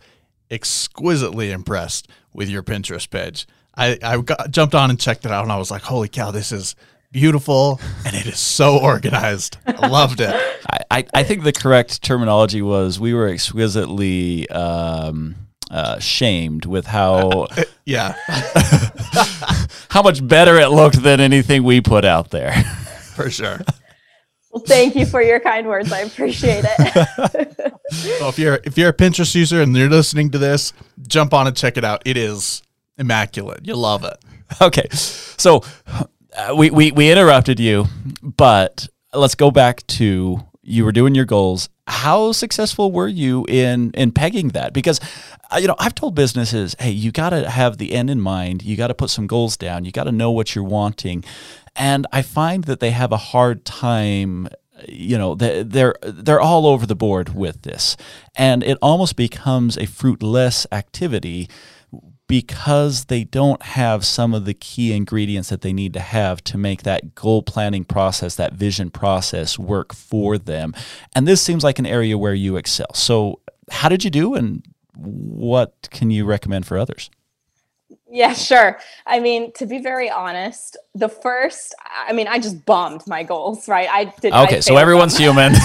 exquisitely 0.51 1.51
impressed 1.51 2.07
with 2.33 2.49
your 2.49 2.61
Pinterest 2.61 3.09
page. 3.09 3.47
I, 3.75 3.97
I 4.03 4.21
got, 4.21 4.51
jumped 4.51 4.75
on 4.75 4.89
and 4.89 4.99
checked 4.99 5.25
it 5.25 5.31
out, 5.31 5.43
and 5.43 5.51
I 5.51 5.57
was 5.57 5.71
like, 5.71 5.81
holy 5.81 6.09
cow, 6.09 6.29
this 6.31 6.51
is 6.51 6.75
beautiful 7.13 7.79
and 8.05 8.15
it 8.15 8.25
is 8.25 8.39
so 8.39 8.79
organized. 8.79 9.57
I 9.67 9.87
loved 9.87 10.19
it. 10.19 10.35
I, 10.89 11.05
I 11.13 11.23
think 11.23 11.43
the 11.43 11.53
correct 11.53 12.01
terminology 12.01 12.61
was 12.63 12.99
we 12.99 13.13
were 13.13 13.27
exquisitely 13.27 14.49
um, 14.49 15.35
uh, 15.69 15.99
shamed 15.99 16.65
with 16.65 16.87
how 16.87 17.47
yeah 17.85 18.15
how 19.93 20.01
much 20.01 20.27
better 20.27 20.57
it 20.57 20.69
looked 20.69 21.03
than 21.03 21.19
anything 21.19 21.63
we 21.63 21.79
put 21.79 22.03
out 22.03 22.31
there. 22.31 22.51
For 23.15 23.29
sure. 23.29 23.59
Well, 24.51 24.63
thank 24.65 24.95
you 24.95 25.05
for 25.05 25.21
your 25.21 25.39
kind 25.39 25.67
words. 25.67 25.91
I 25.91 26.01
appreciate 26.01 26.63
it. 26.67 27.57
well, 28.19 28.29
if 28.29 28.37
you're 28.37 28.59
if 28.63 28.77
you're 28.77 28.89
a 28.89 28.93
Pinterest 28.93 29.33
user 29.33 29.63
and 29.63 29.75
you're 29.75 29.89
listening 29.89 30.29
to 30.29 30.37
this, 30.37 30.73
jump 31.07 31.33
on 31.33 31.47
and 31.47 31.57
check 31.57 31.75
it 31.75 31.83
out. 31.83 32.03
It 32.05 32.17
is 32.17 32.61
immaculate. 32.99 33.61
You'll 33.63 33.79
love 33.79 34.03
it. 34.03 34.15
Okay, 34.61 34.87
so 34.91 35.63
uh, 36.37 36.53
we, 36.55 36.69
we 36.69 36.91
we 36.91 37.11
interrupted 37.11 37.59
you, 37.59 37.85
but 38.21 38.87
let's 39.11 39.33
go 39.33 39.49
back 39.49 39.87
to 39.87 40.39
you 40.61 40.85
were 40.85 40.91
doing 40.91 41.15
your 41.15 41.25
goals. 41.25 41.69
How 41.87 42.31
successful 42.31 42.91
were 42.91 43.07
you 43.07 43.45
in 43.49 43.89
in 43.91 44.11
pegging 44.11 44.49
that? 44.49 44.73
Because 44.73 44.99
you 45.57 45.67
know 45.67 45.75
I've 45.79 45.95
told 45.95 46.15
businesses, 46.15 46.75
hey, 46.79 46.91
you 46.91 47.11
got 47.11 47.29
to 47.29 47.49
have 47.49 47.77
the 47.77 47.93
end 47.93 48.09
in 48.09 48.21
mind. 48.21 48.63
You 48.63 48.75
got 48.75 48.87
to 48.87 48.93
put 48.95 49.09
some 49.09 49.27
goals 49.27 49.57
down. 49.57 49.85
You 49.85 49.91
got 49.91 50.05
to 50.05 50.11
know 50.11 50.31
what 50.31 50.55
you're 50.55 50.63
wanting, 50.63 51.23
and 51.75 52.07
I 52.11 52.21
find 52.21 52.65
that 52.65 52.79
they 52.79 52.91
have 52.91 53.11
a 53.11 53.17
hard 53.17 53.65
time 53.65 54.49
you 54.89 55.17
know 55.17 55.35
they're 55.35 55.95
they're 56.01 56.41
all 56.41 56.65
over 56.65 56.85
the 56.85 56.95
board 56.95 57.33
with 57.35 57.61
this 57.61 57.95
and 58.35 58.63
it 58.63 58.77
almost 58.81 59.15
becomes 59.15 59.77
a 59.77 59.85
fruitless 59.85 60.65
activity 60.71 61.47
because 62.27 63.05
they 63.05 63.23
don't 63.23 63.61
have 63.61 64.05
some 64.05 64.33
of 64.33 64.45
the 64.45 64.53
key 64.53 64.93
ingredients 64.93 65.49
that 65.49 65.61
they 65.61 65.73
need 65.73 65.93
to 65.93 65.99
have 65.99 66.43
to 66.43 66.57
make 66.57 66.83
that 66.83 67.13
goal 67.13 67.43
planning 67.43 67.83
process, 67.83 68.35
that 68.35 68.53
vision 68.53 68.89
process 68.89 69.59
work 69.59 69.93
for 69.93 70.37
them. 70.37 70.73
And 71.15 71.27
this 71.27 71.41
seems 71.41 71.63
like 71.63 71.79
an 71.79 71.85
area 71.85 72.17
where 72.17 72.33
you 72.33 72.55
excel. 72.55 72.91
So, 72.93 73.39
how 73.69 73.87
did 73.87 74.03
you 74.03 74.09
do 74.09 74.33
and 74.35 74.63
what 74.95 75.89
can 75.91 76.11
you 76.11 76.25
recommend 76.25 76.65
for 76.65 76.77
others? 76.77 77.09
Yeah, 78.09 78.33
sure. 78.33 78.79
I 79.07 79.19
mean, 79.19 79.51
to 79.53 79.65
be 79.65 79.79
very 79.79 80.07
honest, 80.09 80.77
the 80.93 81.09
first, 81.09 81.73
I 82.07 82.13
mean, 82.13 82.27
I 82.27 82.37
just 82.37 82.63
bombed 82.63 83.01
my 83.07 83.23
goals, 83.23 83.67
right? 83.67 83.89
I 83.89 84.05
did. 84.21 84.33
Okay, 84.33 84.57
I 84.57 84.59
so 84.59 84.77
everyone's 84.77 85.17
human. 85.17 85.53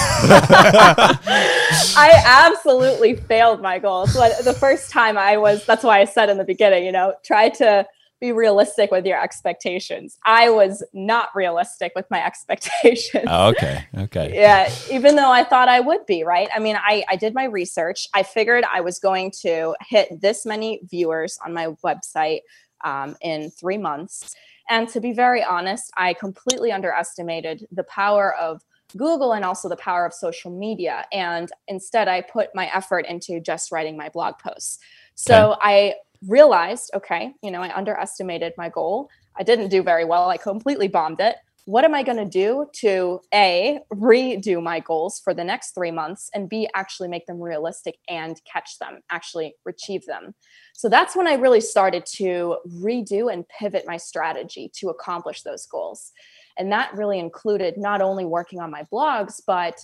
I 1.95 2.23
absolutely 2.25 3.15
failed 3.15 3.61
my 3.61 3.77
goals. 3.77 4.13
the 4.13 4.57
first 4.59 4.89
time 4.89 5.15
I 5.15 5.37
was, 5.37 5.63
that's 5.65 5.83
why 5.83 5.99
I 5.99 6.05
said 6.05 6.29
in 6.29 6.39
the 6.39 6.43
beginning, 6.43 6.85
you 6.85 6.91
know, 6.91 7.13
try 7.23 7.49
to 7.49 7.85
be 8.19 8.31
realistic 8.31 8.91
with 8.91 9.05
your 9.05 9.21
expectations. 9.21 10.17
I 10.25 10.49
was 10.49 10.83
not 10.93 11.29
realistic 11.33 11.93
with 11.95 12.05
my 12.11 12.23
expectations. 12.25 13.25
Oh, 13.27 13.49
okay. 13.49 13.85
Okay. 13.97 14.33
yeah. 14.33 14.71
Even 14.91 15.15
though 15.15 15.31
I 15.31 15.43
thought 15.43 15.69
I 15.69 15.79
would 15.79 16.05
be, 16.05 16.23
right? 16.23 16.49
I 16.53 16.59
mean, 16.59 16.77
I, 16.77 17.03
I 17.09 17.15
did 17.15 17.33
my 17.33 17.45
research. 17.45 18.07
I 18.13 18.23
figured 18.23 18.63
I 18.71 18.81
was 18.81 18.99
going 18.99 19.31
to 19.41 19.75
hit 19.87 20.21
this 20.21 20.45
many 20.45 20.81
viewers 20.89 21.37
on 21.45 21.53
my 21.53 21.67
website 21.83 22.41
um, 22.83 23.15
in 23.21 23.49
three 23.51 23.77
months. 23.77 24.35
And 24.69 24.87
to 24.89 25.01
be 25.01 25.13
very 25.13 25.43
honest, 25.43 25.91
I 25.97 26.13
completely 26.13 26.71
underestimated 26.71 27.65
the 27.71 27.83
power 27.85 28.35
of 28.35 28.61
Google 28.97 29.33
and 29.33 29.45
also 29.45 29.69
the 29.69 29.75
power 29.77 30.05
of 30.05 30.13
social 30.13 30.51
media. 30.51 31.05
And 31.11 31.49
instead, 31.67 32.07
I 32.07 32.21
put 32.21 32.49
my 32.53 32.67
effort 32.73 33.05
into 33.07 33.39
just 33.39 33.71
writing 33.71 33.97
my 33.97 34.09
blog 34.09 34.37
posts. 34.39 34.79
So 35.15 35.51
okay. 35.51 35.59
I 35.61 35.95
realized, 36.27 36.91
okay, 36.93 37.33
you 37.41 37.51
know, 37.51 37.61
I 37.61 37.75
underestimated 37.75 38.53
my 38.57 38.69
goal. 38.69 39.09
I 39.37 39.43
didn't 39.43 39.69
do 39.69 39.83
very 39.83 40.05
well. 40.05 40.29
I 40.29 40.37
completely 40.37 40.87
bombed 40.87 41.19
it. 41.19 41.37
What 41.65 41.83
am 41.83 41.93
I 41.93 42.01
going 42.01 42.17
to 42.17 42.25
do 42.25 42.65
to 42.77 43.21
A, 43.31 43.79
redo 43.93 44.61
my 44.61 44.79
goals 44.79 45.19
for 45.23 45.35
the 45.35 45.43
next 45.43 45.75
three 45.75 45.91
months, 45.91 46.31
and 46.33 46.49
B, 46.49 46.67
actually 46.73 47.09
make 47.09 47.27
them 47.27 47.39
realistic 47.39 47.99
and 48.09 48.41
catch 48.43 48.79
them, 48.79 49.01
actually 49.11 49.53
achieve 49.67 50.05
them? 50.07 50.33
So 50.73 50.89
that's 50.89 51.15
when 51.15 51.27
I 51.27 51.35
really 51.35 51.61
started 51.61 52.07
to 52.15 52.57
redo 52.67 53.31
and 53.31 53.47
pivot 53.49 53.83
my 53.85 53.97
strategy 53.97 54.71
to 54.77 54.89
accomplish 54.89 55.43
those 55.43 55.67
goals. 55.67 56.11
And 56.57 56.71
that 56.71 56.95
really 56.95 57.19
included 57.19 57.77
not 57.77 58.01
only 58.01 58.25
working 58.25 58.59
on 58.59 58.71
my 58.71 58.83
blogs, 58.91 59.39
but 59.45 59.79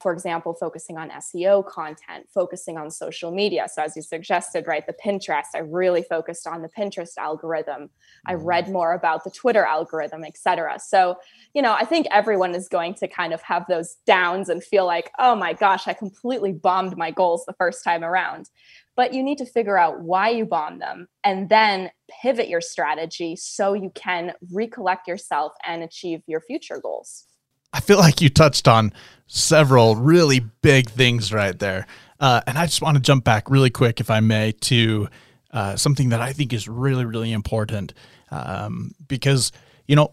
for 0.00 0.12
example, 0.12 0.52
focusing 0.52 0.98
on 0.98 1.10
SEO 1.10 1.66
content, 1.66 2.28
focusing 2.32 2.76
on 2.76 2.90
social 2.90 3.30
media. 3.30 3.66
So, 3.72 3.82
as 3.82 3.96
you 3.96 4.02
suggested, 4.02 4.66
right, 4.66 4.86
the 4.86 4.92
Pinterest, 4.92 5.46
I 5.54 5.60
really 5.60 6.02
focused 6.02 6.46
on 6.46 6.62
the 6.62 6.68
Pinterest 6.68 7.16
algorithm. 7.16 7.88
I 8.26 8.34
mm-hmm. 8.34 8.44
read 8.44 8.68
more 8.68 8.92
about 8.92 9.24
the 9.24 9.30
Twitter 9.30 9.64
algorithm, 9.64 10.24
et 10.24 10.36
cetera. 10.36 10.78
So, 10.78 11.16
you 11.54 11.62
know, 11.62 11.72
I 11.72 11.84
think 11.84 12.06
everyone 12.10 12.54
is 12.54 12.68
going 12.68 12.94
to 12.94 13.08
kind 13.08 13.32
of 13.32 13.40
have 13.42 13.64
those 13.68 13.96
downs 14.06 14.50
and 14.50 14.62
feel 14.62 14.84
like, 14.84 15.10
oh 15.18 15.34
my 15.34 15.54
gosh, 15.54 15.88
I 15.88 15.94
completely 15.94 16.52
bombed 16.52 16.96
my 16.98 17.10
goals 17.10 17.44
the 17.46 17.54
first 17.54 17.82
time 17.82 18.04
around. 18.04 18.50
But 18.96 19.14
you 19.14 19.22
need 19.22 19.38
to 19.38 19.46
figure 19.46 19.78
out 19.78 20.00
why 20.00 20.30
you 20.30 20.44
bombed 20.44 20.80
them 20.80 21.08
and 21.24 21.48
then 21.48 21.90
pivot 22.22 22.48
your 22.48 22.62
strategy 22.62 23.36
so 23.36 23.72
you 23.72 23.90
can 23.94 24.32
recollect 24.52 25.08
yourself 25.08 25.52
and 25.66 25.82
achieve 25.82 26.22
your 26.26 26.40
future 26.40 26.80
goals. 26.80 27.26
I 27.72 27.80
feel 27.80 27.98
like 27.98 28.20
you 28.20 28.28
touched 28.28 28.68
on 28.68 28.92
several 29.26 29.96
really 29.96 30.40
big 30.62 30.90
things 30.90 31.32
right 31.32 31.58
there. 31.58 31.86
Uh, 32.18 32.40
and 32.46 32.56
I 32.56 32.66
just 32.66 32.80
want 32.80 32.96
to 32.96 33.02
jump 33.02 33.24
back 33.24 33.50
really 33.50 33.70
quick, 33.70 34.00
if 34.00 34.10
I 34.10 34.20
may, 34.20 34.52
to 34.52 35.08
uh, 35.50 35.76
something 35.76 36.10
that 36.10 36.20
I 36.20 36.32
think 36.32 36.52
is 36.52 36.68
really, 36.68 37.04
really 37.04 37.32
important. 37.32 37.92
Um, 38.30 38.92
because, 39.06 39.52
you 39.86 39.96
know, 39.96 40.12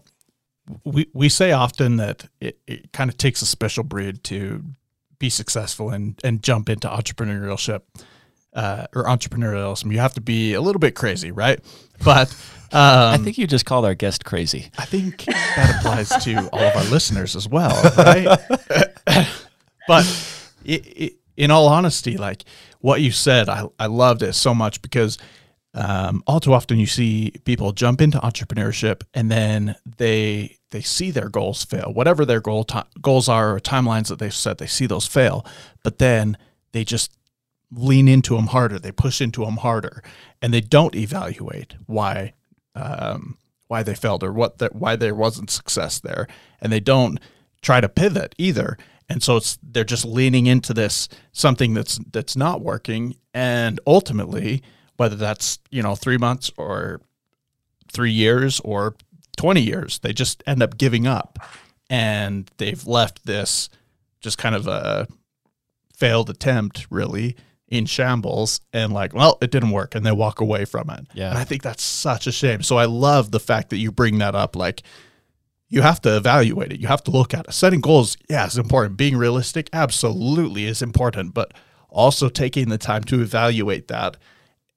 we, 0.84 1.08
we 1.12 1.28
say 1.28 1.52
often 1.52 1.96
that 1.96 2.26
it, 2.40 2.58
it 2.66 2.92
kind 2.92 3.10
of 3.10 3.16
takes 3.16 3.42
a 3.42 3.46
special 3.46 3.84
breed 3.84 4.24
to 4.24 4.62
be 5.18 5.30
successful 5.30 5.90
and, 5.90 6.20
and 6.24 6.42
jump 6.42 6.68
into 6.68 6.88
entrepreneurship 6.88 7.82
uh, 8.54 8.86
or 8.94 9.04
entrepreneurialism. 9.04 9.92
You 9.92 9.98
have 9.98 10.14
to 10.14 10.20
be 10.20 10.54
a 10.54 10.60
little 10.60 10.80
bit 10.80 10.94
crazy, 10.94 11.30
right? 11.30 11.60
But 12.04 12.34
I 12.74 13.18
think 13.18 13.38
you 13.38 13.46
just 13.46 13.66
called 13.66 13.84
our 13.84 13.94
guest 13.94 14.24
crazy. 14.24 14.70
I 14.78 14.84
think 14.84 15.24
that 15.26 15.76
applies 15.78 16.08
to 16.24 16.48
all 16.50 16.60
of 16.60 16.76
our 16.76 16.84
listeners 16.84 17.36
as 17.36 17.48
well, 17.48 17.80
right? 17.96 18.38
but 19.88 20.40
it, 20.64 20.86
it, 20.86 21.12
in 21.36 21.50
all 21.50 21.68
honesty, 21.68 22.16
like 22.16 22.44
what 22.80 23.00
you 23.00 23.10
said, 23.10 23.48
I, 23.48 23.66
I 23.78 23.86
loved 23.86 24.22
it 24.22 24.34
so 24.34 24.54
much 24.54 24.82
because 24.82 25.18
um, 25.74 26.22
all 26.26 26.40
too 26.40 26.52
often 26.52 26.78
you 26.78 26.86
see 26.86 27.32
people 27.44 27.72
jump 27.72 28.00
into 28.00 28.18
entrepreneurship 28.18 29.02
and 29.12 29.30
then 29.30 29.76
they 29.98 30.56
they 30.70 30.80
see 30.80 31.10
their 31.10 31.28
goals 31.28 31.64
fail, 31.64 31.92
whatever 31.92 32.24
their 32.24 32.40
goal 32.40 32.66
goals 33.00 33.28
are 33.28 33.54
or 33.54 33.60
timelines 33.60 34.08
that 34.08 34.18
they've 34.18 34.34
set, 34.34 34.58
they 34.58 34.66
see 34.66 34.86
those 34.86 35.06
fail, 35.06 35.46
but 35.82 35.98
then 35.98 36.36
they 36.72 36.84
just 36.84 37.12
lean 37.70 38.08
into 38.08 38.34
them 38.36 38.48
harder, 38.48 38.78
they 38.78 38.92
push 38.92 39.20
into 39.20 39.44
them 39.44 39.58
harder, 39.58 40.02
and 40.42 40.52
they 40.52 40.60
don't 40.60 40.94
evaluate 40.94 41.74
why 41.86 42.32
um, 42.74 43.36
why 43.68 43.82
they 43.82 43.94
failed 43.94 44.22
or 44.22 44.32
what 44.32 44.58
that 44.58 44.74
why 44.74 44.96
there 44.96 45.14
wasn't 45.14 45.50
success 45.50 46.00
there, 46.00 46.26
and 46.60 46.72
they 46.72 46.80
don't 46.80 47.18
try 47.62 47.80
to 47.80 47.88
pivot 47.88 48.34
either. 48.38 48.76
And 49.08 49.22
so 49.22 49.36
it's 49.36 49.58
they're 49.62 49.84
just 49.84 50.04
leaning 50.04 50.46
into 50.46 50.72
this 50.72 51.08
something 51.32 51.74
that's 51.74 51.98
that's 52.10 52.36
not 52.36 52.60
working, 52.60 53.16
and 53.32 53.80
ultimately, 53.86 54.62
whether 54.96 55.16
that's 55.16 55.58
you 55.70 55.82
know 55.82 55.94
three 55.94 56.18
months 56.18 56.50
or 56.56 57.00
three 57.92 58.12
years 58.12 58.60
or 58.60 58.94
twenty 59.36 59.60
years, 59.60 59.98
they 59.98 60.12
just 60.12 60.42
end 60.46 60.62
up 60.62 60.78
giving 60.78 61.06
up, 61.06 61.38
and 61.90 62.50
they've 62.56 62.86
left 62.86 63.26
this 63.26 63.68
just 64.20 64.38
kind 64.38 64.54
of 64.54 64.66
a 64.66 65.06
failed 65.94 66.30
attempt, 66.30 66.86
really, 66.90 67.36
in 67.68 67.86
shambles 67.86 68.60
and 68.72 68.92
like, 68.92 69.14
well, 69.14 69.38
it 69.40 69.50
didn't 69.50 69.70
work, 69.70 69.94
and 69.94 70.04
they 70.04 70.12
walk 70.12 70.40
away 70.40 70.64
from 70.64 70.90
it. 70.90 71.06
Yeah. 71.14 71.30
And 71.30 71.38
I 71.38 71.44
think 71.44 71.62
that's 71.62 71.82
such 71.82 72.26
a 72.26 72.32
shame. 72.32 72.62
So 72.62 72.76
I 72.76 72.84
love 72.84 73.30
the 73.30 73.40
fact 73.40 73.70
that 73.70 73.78
you 73.78 73.90
bring 73.90 74.18
that 74.18 74.34
up. 74.34 74.54
Like, 74.56 74.82
you 75.68 75.82
have 75.82 76.00
to 76.02 76.16
evaluate 76.16 76.72
it. 76.72 76.80
You 76.80 76.88
have 76.88 77.02
to 77.04 77.10
look 77.10 77.34
at 77.34 77.46
it. 77.46 77.52
Setting 77.52 77.80
goals, 77.80 78.16
yeah, 78.28 78.46
is 78.46 78.58
important. 78.58 78.96
Being 78.96 79.16
realistic, 79.16 79.68
absolutely 79.72 80.66
is 80.66 80.82
important, 80.82 81.34
but 81.34 81.52
also 81.88 82.28
taking 82.28 82.68
the 82.68 82.78
time 82.78 83.02
to 83.04 83.20
evaluate 83.22 83.88
that 83.88 84.16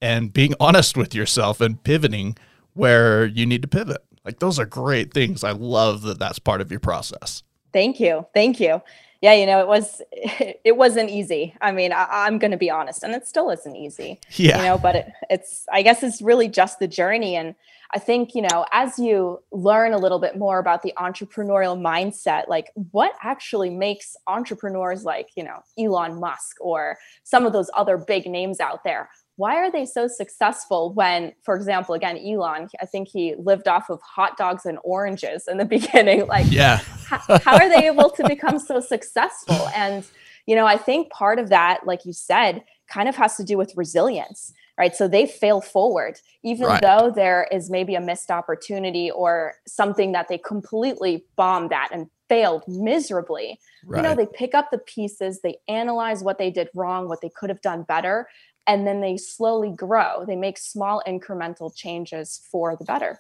and 0.02 0.32
being 0.32 0.54
honest 0.60 0.96
with 0.96 1.14
yourself 1.14 1.60
and 1.60 1.84
pivoting 1.84 2.38
where 2.74 3.26
you 3.26 3.46
need 3.46 3.64
to 3.64 3.68
pivot. 3.68 4.04
Like 4.24 4.40
those 4.40 4.60
are 4.60 4.66
great 4.66 5.14
things. 5.14 5.44
I 5.44 5.52
love 5.52 6.04
that 6.04 6.20
that's 6.20 6.40
part 6.40 6.62
of 6.62 6.72
your 6.72 6.80
process. 6.80 7.44
Thank 7.74 8.00
you. 8.00 8.26
Thank 8.34 8.60
you 8.60 8.82
yeah, 9.22 9.34
you 9.34 9.46
know, 9.46 9.60
it 9.60 9.68
was 9.68 10.02
it 10.12 10.78
wasn't 10.78 11.10
easy. 11.10 11.56
I 11.62 11.72
mean, 11.72 11.92
I, 11.92 12.28
am 12.28 12.40
going 12.40 12.52
to 12.52 12.58
be 12.58 12.70
honest, 12.70 13.04
and 13.04 13.14
it 13.16 13.28
still 13.28 13.50
isn't 13.50 13.76
easy. 13.76 14.20
Yeah, 14.32 14.58
you 14.58 14.64
know, 14.64 14.78
but 14.78 14.96
it, 14.96 15.12
it's 15.30 15.66
I 15.72 15.82
guess 15.82 16.04
it's 16.04 16.22
really 16.22 16.48
just 16.48 16.80
the 16.80 16.88
journey, 16.88 17.36
and 17.36 17.56
I 17.94 18.00
think 18.00 18.36
you 18.36 18.42
know, 18.42 18.66
as 18.72 19.00
you 19.00 19.42
learn 19.52 19.94
a 19.94 19.98
little 19.98 20.20
bit 20.20 20.38
more 20.38 20.60
about 20.60 20.84
the 20.84 20.94
entrepreneurial 20.98 21.80
mindset, 21.80 22.48
like 22.48 22.72
what 22.92 23.14
actually 23.24 23.70
makes 23.70 24.16
entrepreneurs 24.28 25.04
like 25.04 25.30
you 25.36 25.44
know 25.44 25.60
Elon 25.80 26.20
Musk 26.20 26.58
or 26.60 26.98
some 27.24 27.46
of 27.46 27.54
those 27.54 27.70
other 27.76 27.98
big 27.98 28.28
names 28.28 28.60
out 28.60 28.84
there 28.84 29.10
why 29.38 29.56
are 29.56 29.72
they 29.72 29.86
so 29.86 30.08
successful 30.08 30.94
when 30.94 31.32
for 31.44 31.56
example 31.56 31.96
again 31.96 32.18
elon 32.18 32.68
i 32.82 32.86
think 32.86 33.08
he 33.08 33.36
lived 33.38 33.68
off 33.68 33.90
of 33.90 34.02
hot 34.02 34.36
dogs 34.38 34.66
and 34.66 34.78
oranges 34.84 35.48
in 35.48 35.58
the 35.58 35.66
beginning 35.78 36.28
like 36.28 36.46
yeah 36.50 36.78
how, 37.08 37.40
how 37.40 37.56
are 37.56 37.70
they 37.70 37.88
able 37.88 38.10
to 38.10 38.28
become 38.28 38.60
so 38.60 38.80
successful 38.80 39.70
and 39.76 40.06
you 40.46 40.56
know 40.56 40.66
i 40.66 40.78
think 40.78 41.10
part 41.12 41.40
of 41.40 41.50
that 41.50 41.80
like 41.86 42.06
you 42.06 42.14
said 42.14 42.64
kind 42.88 43.08
of 43.08 43.16
has 43.16 43.38
to 43.38 43.44
do 43.44 43.58
with 43.58 43.74
resilience 43.78 44.54
right 44.78 44.96
so 44.96 45.08
they 45.08 45.26
fail 45.26 45.62
forward 45.62 46.20
even 46.44 46.68
right. 46.68 46.82
though 46.82 47.12
there 47.14 47.48
is 47.52 47.70
maybe 47.70 47.96
a 47.96 48.02
missed 48.02 48.32
opportunity 48.32 49.12
or 49.12 49.54
something 49.66 50.12
that 50.12 50.28
they 50.28 50.38
completely 50.38 51.26
bombed 51.36 51.72
at 51.72 51.94
and 51.94 52.08
failed 52.30 52.64
miserably 52.68 53.60
right. 53.86 53.98
you 53.98 54.04
know 54.04 54.16
they 54.16 54.28
pick 54.34 54.54
up 54.54 54.70
the 54.72 54.78
pieces 54.80 55.42
they 55.42 55.58
analyze 55.68 56.24
what 56.24 56.38
they 56.38 56.52
did 56.52 56.70
wrong 56.76 57.08
what 57.08 57.22
they 57.22 57.30
could 57.30 57.50
have 57.50 57.62
done 57.62 57.84
better 57.84 58.28
and 58.68 58.86
then 58.86 59.02
they 59.02 59.18
slowly 59.18 59.72
grow. 59.72 60.26
They 60.26 60.36
make 60.36 60.58
small 60.58 61.02
incremental 61.08 61.76
changes 61.76 62.42
for 62.52 62.76
the 62.76 62.86
better. 62.86 63.20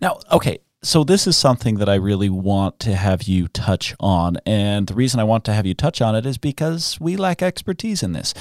Now, 0.00 0.20
okay, 0.30 0.60
so 0.82 1.02
this 1.02 1.26
is 1.26 1.36
something 1.36 1.76
that 1.76 1.88
I 1.88 1.96
really 1.96 2.30
want 2.30 2.78
to 2.80 2.94
have 2.94 3.24
you 3.24 3.48
touch 3.48 3.94
on. 3.98 4.36
And 4.46 4.86
the 4.86 4.94
reason 4.94 5.18
I 5.18 5.24
want 5.24 5.44
to 5.46 5.52
have 5.52 5.66
you 5.66 5.74
touch 5.74 6.00
on 6.00 6.14
it 6.14 6.24
is 6.24 6.38
because 6.38 6.98
we 7.00 7.16
lack 7.16 7.42
expertise 7.42 8.02
in 8.02 8.12
this. 8.12 8.32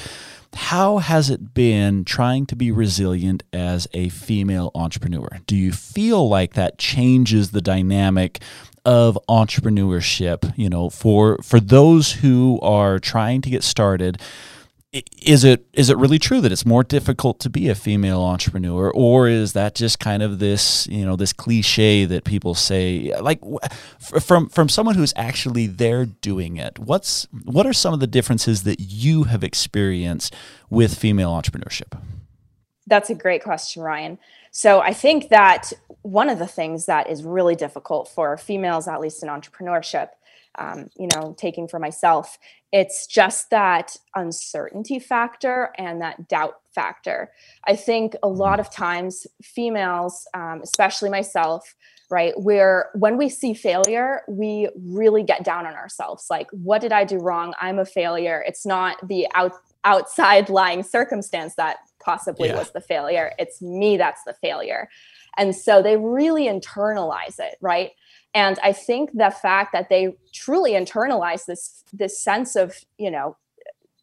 How 0.54 1.00
has 1.00 1.30
it 1.30 1.54
been 1.54 2.06
trying 2.06 2.46
to 2.46 2.56
be 2.56 2.72
resilient 2.72 3.44
as 3.52 3.88
a 3.94 4.10
female 4.10 4.72
entrepreneur? 4.76 5.28
Do 5.48 5.56
you 5.56 5.72
feel 5.72 6.30
like 6.30 6.54
that 6.54 6.78
changes 6.78 7.52
the 7.52 7.62
dynamic 7.62 8.42
of 8.86 9.18
entrepreneurship, 9.28 10.54
you 10.56 10.70
know, 10.70 10.90
for 10.90 11.40
for 11.42 11.60
those 11.60 12.12
who 12.14 12.60
are 12.62 13.00
trying 13.00 13.42
to 13.42 13.50
get 13.50 13.64
started? 13.64 14.22
Is 15.22 15.44
it 15.44 15.66
is 15.74 15.90
it 15.90 15.98
really 15.98 16.20
true 16.20 16.40
that 16.42 16.52
it's 16.52 16.66
more 16.66 16.84
difficult 16.84 17.40
to 17.40 17.50
be 17.50 17.68
a 17.70 17.76
female 17.76 18.22
entrepreneur 18.22 18.90
or 18.92 19.28
is 19.28 19.54
that 19.54 19.76
just 19.76 20.00
kind 20.00 20.24
of 20.24 20.40
this 20.40 20.88
you 20.88 21.06
know 21.06 21.16
this 21.16 21.34
cliche 21.34 22.06
that 22.06 22.24
people 22.24 22.56
say? 22.56 23.14
Like 23.20 23.42
from 24.00 24.48
from 24.50 24.70
someone 24.70 24.96
who's 24.96 25.14
actually 25.16 25.68
there 25.68 26.06
doing 26.06 26.58
it 26.58 26.80
what's 26.80 27.28
what 27.44 27.66
are 27.66 27.74
some 27.74 27.94
of 27.94 28.00
the 28.00 28.08
differences 28.08 28.64
that 28.64 28.80
you 28.80 29.24
have 29.24 29.44
experienced 29.44 30.34
with 30.70 30.98
female 30.98 31.32
entrepreneurship? 31.32 32.00
That's 32.88 33.10
a 33.10 33.16
great 33.16 33.44
question 33.44 33.82
ryan. 33.82 34.18
So 34.52 34.80
i 34.80 34.94
think 34.94 35.30
that 35.30 35.74
one 36.04 36.30
of 36.30 36.40
the 36.40 36.48
things 36.48 36.86
that 36.86 37.10
is 37.10 37.24
really 37.24 37.56
difficult 37.56 38.08
for 38.08 38.38
females 38.38 38.88
at 38.88 39.02
least 39.02 39.22
in 39.24 39.30
entrepreneurship 39.30 40.10
um, 40.58 40.90
you 40.98 41.08
know, 41.16 41.36
taking 41.38 41.68
for 41.68 41.80
myself. 41.80 42.38
It's 42.72 43.08
just 43.08 43.50
that 43.52 43.96
uncertainty 44.16 45.00
factor 45.00 45.72
and 45.78 46.02
that 46.02 46.28
doubt 46.28 46.56
factor. 46.74 47.32
I 47.66 47.76
think 47.76 48.16
a 48.22 48.28
lot 48.28 48.60
of 48.60 48.70
times 48.70 49.26
females, 49.42 50.28
um, 50.34 50.62
especially 50.64 51.10
myself, 51.10 51.76
right, 52.10 52.34
where 52.40 52.90
when 52.94 53.18
we 53.18 53.30
see 53.30 53.54
failure, 53.54 54.22
we 54.28 54.70
really 54.76 55.24
get 55.24 55.44
down 55.44 55.66
on 55.66 55.74
ourselves. 55.74 56.28
Like, 56.30 56.48
what 56.52 56.82
did 56.82 56.92
I 56.92 57.04
do 57.04 57.18
wrong? 57.18 57.54
I'm 57.60 57.80
a 57.80 57.86
failure. 57.86 58.44
It's 58.46 58.66
not 58.66 58.98
the 59.08 59.28
out, 59.34 59.54
outside 59.84 60.50
lying 60.50 60.84
circumstance 60.84 61.56
that 61.56 61.78
possibly 62.00 62.50
yeah. 62.50 62.58
was 62.58 62.72
the 62.72 62.82
failure. 62.82 63.32
It's 63.40 63.62
me 63.62 63.98
that's 63.98 64.24
the 64.24 64.34
failure. 64.34 64.90
And 65.38 65.56
so 65.56 65.82
they 65.82 65.98
really 65.98 66.46
internalize 66.46 67.40
it, 67.40 67.58
right? 67.62 67.92
And 68.36 68.60
i 68.62 68.72
think 68.72 69.10
the 69.14 69.32
fact 69.42 69.72
that 69.74 69.90
they 69.90 70.16
truly 70.32 70.74
internalize 70.74 71.46
this 71.46 71.84
this 71.92 72.20
sense 72.20 72.56
of 72.56 72.76
you 73.00 73.10
know 73.10 73.36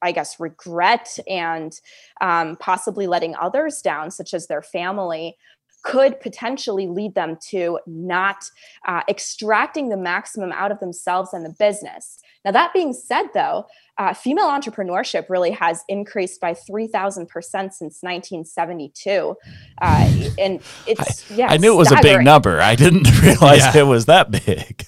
i 0.01 0.11
guess 0.11 0.41
regret 0.41 1.19
and 1.29 1.81
um, 2.21 2.57
possibly 2.57 3.07
letting 3.07 3.37
others 3.37 3.81
down 3.81 4.11
such 4.11 4.35
as 4.35 4.49
their 4.49 4.63
family 4.63 5.37
could 5.83 6.21
potentially 6.21 6.87
lead 6.87 7.15
them 7.15 7.37
to 7.49 7.79
not 7.87 8.45
uh, 8.87 9.03
extracting 9.09 9.89
the 9.89 9.97
maximum 9.97 10.53
out 10.53 10.71
of 10.71 10.79
themselves 10.81 11.33
and 11.33 11.45
the 11.45 11.55
business. 11.59 12.21
Now, 12.45 12.53
that 12.53 12.73
being 12.73 12.93
said, 12.93 13.27
though, 13.35 13.67
uh, 13.99 14.15
female 14.15 14.47
entrepreneurship 14.49 15.29
really 15.29 15.51
has 15.51 15.85
increased 15.89 16.41
by 16.41 16.55
3,000% 16.55 17.27
since 17.47 17.81
1972. 17.81 19.37
Uh, 19.81 20.29
and 20.39 20.61
it's, 20.87 21.31
I, 21.31 21.35
yeah. 21.35 21.47
I 21.49 21.57
knew 21.57 21.73
it 21.73 21.77
was 21.77 21.89
staggering. 21.89 22.15
a 22.15 22.19
big 22.19 22.25
number. 22.25 22.61
I 22.61 22.75
didn't 22.75 23.09
realize 23.23 23.59
yeah. 23.59 23.79
it 23.79 23.87
was 23.87 24.07
that 24.07 24.31
big. 24.31 24.87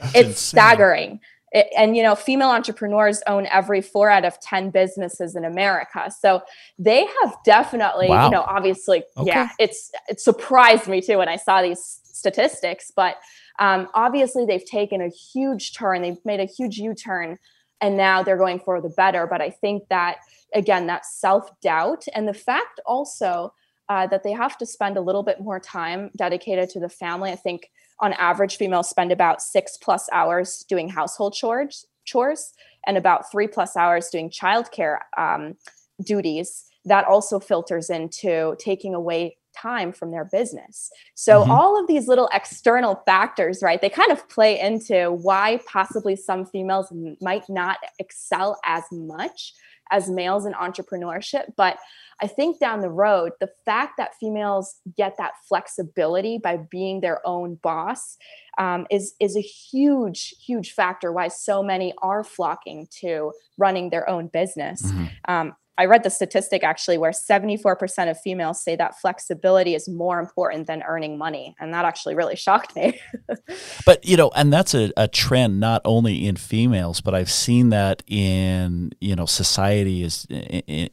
That's 0.00 0.14
it's 0.14 0.28
insane. 0.28 0.34
staggering. 0.34 1.20
It, 1.52 1.66
and 1.76 1.96
you 1.96 2.04
know 2.04 2.14
female 2.14 2.50
entrepreneurs 2.50 3.24
own 3.26 3.44
every 3.46 3.82
four 3.82 4.08
out 4.08 4.24
of 4.24 4.38
10 4.38 4.70
businesses 4.70 5.34
in 5.34 5.44
america 5.44 6.08
so 6.08 6.42
they 6.78 7.04
have 7.04 7.36
definitely 7.44 8.06
wow. 8.06 8.26
you 8.26 8.30
know 8.30 8.42
obviously 8.42 9.02
okay. 9.16 9.26
yeah 9.26 9.48
it's 9.58 9.90
it 10.08 10.20
surprised 10.20 10.86
me 10.86 11.00
too 11.00 11.18
when 11.18 11.28
i 11.28 11.34
saw 11.34 11.60
these 11.60 11.98
statistics 12.04 12.92
but 12.94 13.16
um, 13.60 13.88
obviously, 13.92 14.46
they've 14.46 14.64
taken 14.64 15.02
a 15.02 15.08
huge 15.08 15.74
turn, 15.74 16.00
they've 16.00 16.24
made 16.24 16.40
a 16.40 16.46
huge 16.46 16.78
U 16.78 16.94
turn, 16.94 17.38
and 17.80 17.96
now 17.96 18.22
they're 18.22 18.36
going 18.36 18.60
for 18.60 18.80
the 18.80 18.88
better. 18.90 19.26
But 19.26 19.40
I 19.40 19.50
think 19.50 19.88
that, 19.88 20.18
again, 20.54 20.86
that 20.86 21.06
self 21.06 21.50
doubt 21.60 22.04
and 22.14 22.28
the 22.28 22.34
fact 22.34 22.80
also 22.84 23.52
uh, 23.88 24.06
that 24.06 24.22
they 24.22 24.32
have 24.32 24.56
to 24.58 24.66
spend 24.66 24.96
a 24.96 25.00
little 25.00 25.22
bit 25.22 25.40
more 25.40 25.58
time 25.58 26.10
dedicated 26.16 26.70
to 26.70 26.80
the 26.80 26.88
family. 26.88 27.32
I 27.32 27.36
think 27.36 27.70
on 27.98 28.12
average, 28.12 28.56
females 28.56 28.88
spend 28.88 29.10
about 29.10 29.42
six 29.42 29.76
plus 29.76 30.08
hours 30.12 30.64
doing 30.68 30.88
household 30.88 31.34
chores, 31.34 31.86
chores 32.04 32.52
and 32.86 32.96
about 32.96 33.30
three 33.30 33.46
plus 33.46 33.76
hours 33.76 34.08
doing 34.08 34.30
childcare 34.30 34.98
um, 35.16 35.56
duties. 36.04 36.66
That 36.84 37.04
also 37.04 37.40
filters 37.40 37.90
into 37.90 38.56
taking 38.58 38.94
away 38.94 39.36
time 39.60 39.92
from 39.92 40.10
their 40.10 40.24
business. 40.24 40.90
So 41.14 41.40
mm-hmm. 41.40 41.50
all 41.50 41.80
of 41.80 41.86
these 41.86 42.08
little 42.08 42.28
external 42.32 43.02
factors, 43.06 43.62
right? 43.62 43.80
They 43.80 43.90
kind 43.90 44.12
of 44.12 44.28
play 44.28 44.58
into 44.60 45.12
why 45.12 45.60
possibly 45.66 46.16
some 46.16 46.46
females 46.46 46.92
might 47.20 47.48
not 47.48 47.78
excel 47.98 48.58
as 48.64 48.84
much 48.90 49.52
as 49.90 50.08
males 50.08 50.46
in 50.46 50.52
entrepreneurship, 50.52 51.46
but 51.56 51.76
I 52.22 52.26
think 52.26 52.60
down 52.60 52.80
the 52.80 52.90
road, 52.90 53.32
the 53.40 53.50
fact 53.64 53.94
that 53.98 54.14
females 54.20 54.76
get 54.96 55.16
that 55.18 55.32
flexibility 55.48 56.38
by 56.38 56.58
being 56.70 57.00
their 57.00 57.26
own 57.26 57.56
boss 57.56 58.16
um, 58.58 58.86
is 58.90 59.14
is 59.20 59.36
a 59.36 59.40
huge, 59.40 60.34
huge 60.44 60.72
factor 60.72 61.12
why 61.12 61.28
so 61.28 61.62
many 61.62 61.94
are 62.02 62.22
flocking 62.22 62.88
to 63.00 63.32
running 63.56 63.90
their 63.90 64.08
own 64.08 64.28
business. 64.28 64.82
Mm-hmm. 64.82 65.32
Um, 65.32 65.56
I 65.80 65.86
read 65.86 66.02
the 66.02 66.10
statistic 66.10 66.62
actually 66.62 66.98
where 66.98 67.10
74% 67.10 68.10
of 68.10 68.20
females 68.20 68.62
say 68.62 68.76
that 68.76 69.00
flexibility 69.00 69.74
is 69.74 69.88
more 69.88 70.20
important 70.20 70.66
than 70.66 70.82
earning 70.82 71.16
money. 71.16 71.56
And 71.58 71.72
that 71.72 71.86
actually 71.86 72.14
really 72.14 72.36
shocked 72.36 72.76
me. 72.76 73.00
but, 73.86 74.04
you 74.04 74.18
know, 74.18 74.30
and 74.36 74.52
that's 74.52 74.74
a, 74.74 74.92
a 74.98 75.08
trend 75.08 75.58
not 75.58 75.80
only 75.86 76.26
in 76.26 76.36
females, 76.36 77.00
but 77.00 77.14
I've 77.14 77.30
seen 77.30 77.70
that 77.70 78.02
in, 78.06 78.92
you 79.00 79.16
know, 79.16 79.24
society 79.24 80.04
as, 80.04 80.26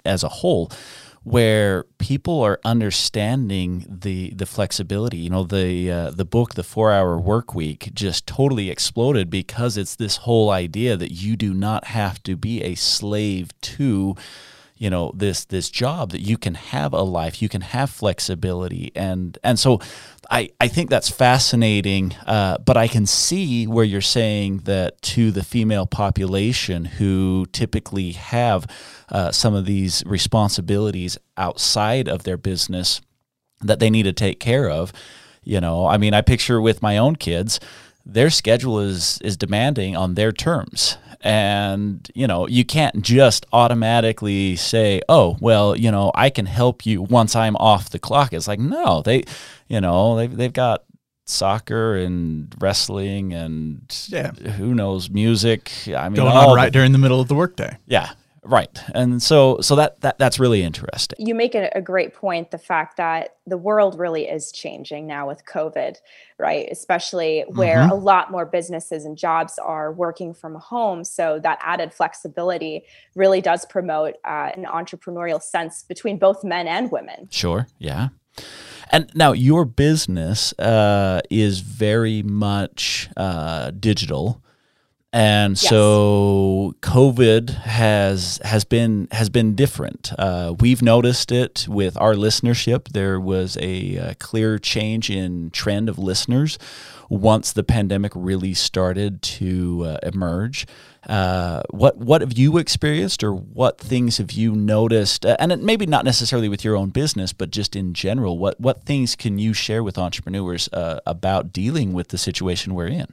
as 0.06 0.24
a 0.24 0.30
whole 0.30 0.72
where 1.26 1.84
people 1.98 2.42
are 2.42 2.58
understanding 2.64 3.86
the 3.90 4.30
the 4.34 4.46
flexibility. 4.46 5.18
You 5.18 5.30
know, 5.30 5.44
the 5.44 5.92
uh, 5.92 6.12
the 6.12 6.24
book, 6.24 6.54
The 6.54 6.64
Four 6.64 6.94
Hour 6.94 7.20
Work 7.20 7.54
Week, 7.54 7.92
just 7.94 8.26
totally 8.26 8.70
exploded 8.70 9.30
because 9.30 9.76
it's 9.76 9.98
this 9.98 10.18
whole 10.18 10.50
idea 10.50 10.96
that 10.96 11.12
you 11.12 11.36
do 11.36 11.54
not 11.54 11.88
have 11.88 12.24
to 12.24 12.38
be 12.38 12.64
a 12.64 12.76
slave 12.76 13.50
to 13.60 14.16
you 14.78 14.90
know 14.90 15.12
this 15.16 15.46
this 15.46 15.70
job 15.70 16.12
that 16.12 16.22
you 16.22 16.38
can 16.38 16.56
have 16.56 16.94
a 16.94 17.02
life 17.02 17.42
you 17.42 17.50
can 17.50 17.62
have 17.62 17.90
flexibility. 17.90 18.92
And 18.96 19.38
and 19.44 19.60
so 19.60 19.80
i 20.30 20.50
i 20.60 20.68
think 20.68 20.90
that's 20.90 21.10
fascinating 21.10 22.16
uh, 22.26 22.58
but 22.60 22.78
i 22.78 22.88
can 22.88 23.06
see 23.06 23.66
where 23.66 23.86
you're 23.86 24.02
saying 24.02 24.58
that 24.60 25.02
to 25.02 25.32
the 25.32 25.44
female 25.44 25.86
population 25.86 26.86
who 26.86 27.46
typically 27.52 28.12
have 28.12 28.68
uh, 29.10 29.32
some 29.32 29.54
of 29.54 29.66
these 29.66 30.04
responsibilities 30.06 31.18
outside 31.38 32.08
of 32.08 32.24
their 32.24 32.38
business 32.38 33.02
that 33.62 33.80
they 33.80 33.90
need 33.90 34.04
to 34.04 34.14
take 34.14 34.40
care 34.40 34.70
of 34.70 34.92
you 35.44 35.60
know 35.62 35.86
i 35.88 35.98
mean 35.98 36.14
i 36.14 36.22
picture 36.22 36.62
with 36.62 36.82
my 36.82 36.98
own 36.98 37.16
kids 37.16 37.60
their 38.08 38.30
schedule 38.30 38.80
is 38.80 39.20
is 39.22 39.38
demanding 39.38 39.96
on 39.96 40.16
their 40.16 40.32
terms. 40.32 40.98
And 41.22 42.10
you 42.14 42.28
know 42.28 42.48
you 42.48 42.64
can't 42.64 43.02
just 43.02 43.46
automatically 43.52 44.56
say 44.56 45.02
oh 45.10 45.36
well 45.42 45.76
you 45.76 45.90
know 45.90 46.12
i 46.14 46.30
can 46.30 46.46
help 46.46 46.86
you 46.86 47.02
once 47.02 47.36
i'm 47.36 47.56
off 47.58 47.90
the 47.90 48.00
clock. 48.00 48.34
It's 48.34 48.48
like 48.48 48.60
no 48.60 49.02
they 49.02 49.24
you 49.68 49.82
know 49.82 50.16
they've, 50.16 50.36
they've 50.36 50.54
got 50.54 50.84
soccer 51.26 51.96
and 51.96 52.54
wrestling 52.60 53.34
and 53.34 53.82
yeah. 54.08 54.32
who 54.32 54.74
knows 54.74 55.10
music. 55.10 55.72
I 55.88 56.08
mean 56.08 56.18
going 56.18 56.38
on 56.38 56.56
right 56.56 56.66
the, 56.66 56.72
during 56.72 56.92
the 56.92 57.00
middle 57.00 57.20
of 57.20 57.28
the 57.28 57.36
workday. 57.36 57.78
Yeah 57.88 58.12
Right. 58.48 58.80
And 58.96 59.22
so 59.22 59.60
so 59.62 59.76
that, 59.76 60.00
that 60.02 60.18
that's 60.18 60.40
really 60.40 60.64
interesting. 60.64 61.26
You 61.26 61.36
make 61.36 61.54
a, 61.54 61.70
a, 61.76 61.82
great 61.82 62.14
point 62.14 62.52
the 62.52 62.58
fact 62.58 62.96
that 62.96 63.36
the 63.46 63.58
world 63.58 64.00
really 64.00 64.24
is 64.24 64.54
changing 64.54 65.06
now 65.06 65.28
with 65.28 65.46
COVID, 65.46 65.98
right? 66.40 66.68
Especially 66.72 67.44
where 67.50 67.80
mm-hmm. 67.80 67.92
a 67.92 67.96
lot 67.96 68.32
more 68.32 68.46
businesses 68.46 69.04
and 69.04 69.18
jobs 69.18 69.60
are 69.60 69.92
working 69.92 70.34
from 70.34 70.56
home. 70.56 71.04
So 71.04 71.40
that 71.44 71.60
added 71.62 71.94
flexibility 71.94 72.84
really 73.16 73.42
does 73.42 73.66
promote 73.66 74.16
uh, 74.26 74.52
an 74.56 74.64
entrepreneurial 74.64 75.42
sense 75.42 75.84
between 75.84 76.18
both 76.18 76.44
men 76.46 76.68
and 76.68 76.90
women. 76.90 77.28
Sure. 77.30 77.68
Yeah. 77.80 78.10
And 78.92 79.12
now 79.14 79.34
your 79.34 79.66
business 79.66 80.58
uh, 80.58 81.20
is 81.30 81.60
very 81.60 82.24
much 82.24 83.10
uh, 83.18 83.72
digital 83.72 84.42
and 85.18 85.52
Yes. 85.62 85.70
so 85.70 86.76
COVID 86.82 87.50
has 87.50 88.40
has 88.44 88.64
been 88.66 89.08
has 89.12 89.30
been 89.30 89.56
different. 89.56 90.12
Uh, 90.18 90.54
we've 90.60 90.82
noticed 90.84 91.32
it 91.32 91.66
with 91.68 91.98
our 92.00 92.14
listenership. 92.14 92.90
There 92.90 93.20
was 93.20 93.58
a, 93.60 93.98
uh 93.98 94.14
clear 94.20 94.60
change 94.60 95.10
in 95.10 95.50
trend 95.52 95.90
of 95.90 95.98
listeners 95.98 96.60
once 97.10 97.54
the 97.54 97.64
pandemic 97.64 98.12
really 98.16 98.54
started 98.54 99.22
to 99.22 99.84
uh, 99.86 99.98
emerge. 100.04 100.68
Uh, 101.08 101.62
what 101.70 101.98
what 101.98 102.22
have 102.22 102.34
you 102.38 102.58
experienced, 102.58 103.24
or 103.24 103.34
what 103.34 103.80
things 103.80 104.18
have 104.18 104.32
you 104.32 104.54
noticed? 104.56 105.26
Uh, 105.26 105.36
and 105.40 105.52
it, 105.52 105.62
maybe 105.64 105.86
not 105.86 106.04
necessarily 106.06 106.50
with 106.50 106.64
your 106.66 106.76
own 106.76 106.90
business, 106.90 107.34
but 107.34 107.50
just 107.50 107.76
in 107.76 107.94
general. 107.94 108.38
What 108.38 108.60
what 108.60 108.84
things 108.84 109.16
can 109.16 109.40
you 109.40 109.54
share 109.54 109.82
with 109.84 109.98
entrepreneurs 109.98 110.70
uh, 110.74 111.00
about 111.06 111.54
dealing 111.54 111.94
with 111.94 112.10
the 112.10 112.18
situation 112.18 112.76
we're 112.76 112.88
in? 113.04 113.08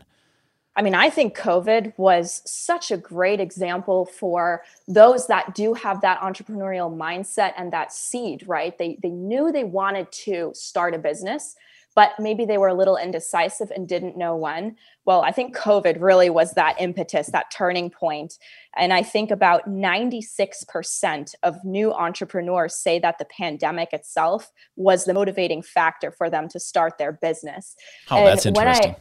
I 0.76 0.82
mean, 0.82 0.94
I 0.94 1.08
think 1.08 1.36
COVID 1.36 1.92
was 1.96 2.42
such 2.44 2.90
a 2.90 2.96
great 2.96 3.38
example 3.38 4.06
for 4.06 4.62
those 4.88 5.28
that 5.28 5.54
do 5.54 5.74
have 5.74 6.00
that 6.00 6.20
entrepreneurial 6.20 6.94
mindset 6.94 7.52
and 7.56 7.72
that 7.72 7.92
seed, 7.92 8.44
right? 8.48 8.76
They 8.76 8.98
they 9.02 9.10
knew 9.10 9.52
they 9.52 9.64
wanted 9.64 10.10
to 10.24 10.50
start 10.54 10.94
a 10.94 10.98
business, 10.98 11.54
but 11.94 12.12
maybe 12.18 12.44
they 12.44 12.58
were 12.58 12.68
a 12.68 12.74
little 12.74 12.96
indecisive 12.96 13.70
and 13.70 13.86
didn't 13.86 14.16
know 14.16 14.34
when. 14.34 14.76
Well, 15.04 15.22
I 15.22 15.30
think 15.30 15.56
COVID 15.56 16.00
really 16.00 16.28
was 16.28 16.54
that 16.54 16.80
impetus, 16.80 17.28
that 17.28 17.52
turning 17.52 17.88
point. 17.88 18.38
And 18.76 18.92
I 18.92 19.04
think 19.04 19.30
about 19.30 19.68
96% 19.68 21.34
of 21.44 21.64
new 21.64 21.92
entrepreneurs 21.92 22.74
say 22.74 22.98
that 22.98 23.18
the 23.18 23.26
pandemic 23.26 23.92
itself 23.92 24.50
was 24.74 25.04
the 25.04 25.14
motivating 25.14 25.62
factor 25.62 26.10
for 26.10 26.28
them 26.28 26.48
to 26.48 26.58
start 26.58 26.98
their 26.98 27.12
business. 27.12 27.76
Oh, 28.10 28.18
And 28.18 28.26
that's 28.26 28.46
interesting. 28.46 28.90
I- 28.92 28.96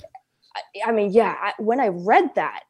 I 0.86 0.92
mean, 0.92 1.12
yeah, 1.12 1.36
I, 1.42 1.54
when 1.60 1.80
I 1.80 1.88
read 1.88 2.36
that, 2.36 2.62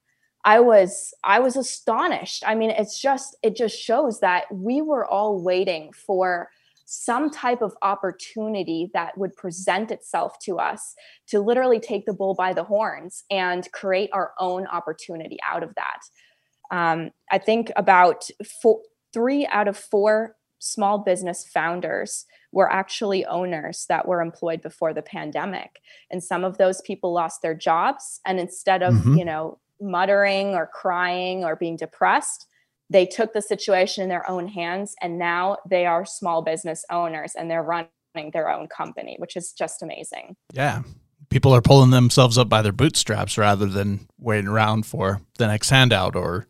I 0.45 0.59
was 0.59 1.13
I 1.23 1.39
was 1.39 1.55
astonished. 1.55 2.43
I 2.45 2.55
mean, 2.55 2.69
it's 2.71 2.99
just 2.99 3.35
it 3.43 3.55
just 3.55 3.79
shows 3.79 4.19
that 4.19 4.45
we 4.51 4.81
were 4.81 5.05
all 5.05 5.41
waiting 5.41 5.91
for 5.93 6.49
some 6.85 7.29
type 7.29 7.61
of 7.61 7.73
opportunity 7.81 8.91
that 8.93 9.17
would 9.17 9.35
present 9.35 9.89
itself 9.89 10.37
to 10.39 10.59
us 10.59 10.95
to 11.27 11.39
literally 11.39 11.79
take 11.79 12.05
the 12.05 12.13
bull 12.13 12.35
by 12.35 12.53
the 12.53 12.63
horns 12.63 13.23
and 13.31 13.71
create 13.71 14.09
our 14.13 14.33
own 14.39 14.67
opportunity 14.67 15.37
out 15.45 15.63
of 15.63 15.73
that. 15.75 16.75
Um, 16.75 17.11
I 17.31 17.37
think 17.37 17.71
about 17.75 18.27
four, 18.61 18.81
three 19.13 19.47
out 19.47 19.67
of 19.67 19.77
four 19.77 20.35
small 20.59 20.97
business 20.99 21.47
founders 21.53 22.25
were 22.53 22.71
actually 22.71 23.25
owners 23.25 23.85
that 23.89 24.07
were 24.07 24.21
employed 24.21 24.61
before 24.61 24.93
the 24.93 25.01
pandemic 25.01 25.81
and 26.11 26.23
some 26.23 26.43
of 26.45 26.57
those 26.57 26.79
people 26.81 27.11
lost 27.11 27.41
their 27.41 27.55
jobs 27.55 28.21
and 28.25 28.39
instead 28.39 28.81
of 28.81 28.93
Mhm. 28.93 29.17
you 29.19 29.25
know 29.25 29.59
muttering 29.81 30.55
or 30.55 30.67
crying 30.67 31.43
or 31.43 31.55
being 31.57 31.75
depressed 31.75 32.47
they 32.89 33.05
took 33.05 33.33
the 33.33 33.41
situation 33.41 34.03
in 34.03 34.09
their 34.09 34.29
own 34.29 34.47
hands 34.47 34.95
and 35.01 35.17
now 35.17 35.57
they 35.69 35.85
are 35.85 36.05
small 36.05 36.41
business 36.41 36.85
owners 36.91 37.33
and 37.35 37.49
they're 37.49 37.63
running 37.63 38.31
their 38.31 38.49
own 38.49 38.67
company 38.67 39.15
which 39.19 39.35
is 39.35 39.51
just 39.51 39.81
amazing 39.83 40.35
Yeah. 40.53 40.83
People 41.29 41.55
are 41.55 41.61
pulling 41.61 41.89
themselves 41.89 42.37
up 42.37 42.47
by 42.47 42.61
their 42.61 42.71
bootstraps 42.71 43.39
rather 43.39 43.65
than 43.65 44.07
waiting 44.19 44.47
around 44.47 44.85
for 44.85 45.19
the 45.39 45.47
next 45.47 45.71
handout 45.71 46.15
or 46.15 46.45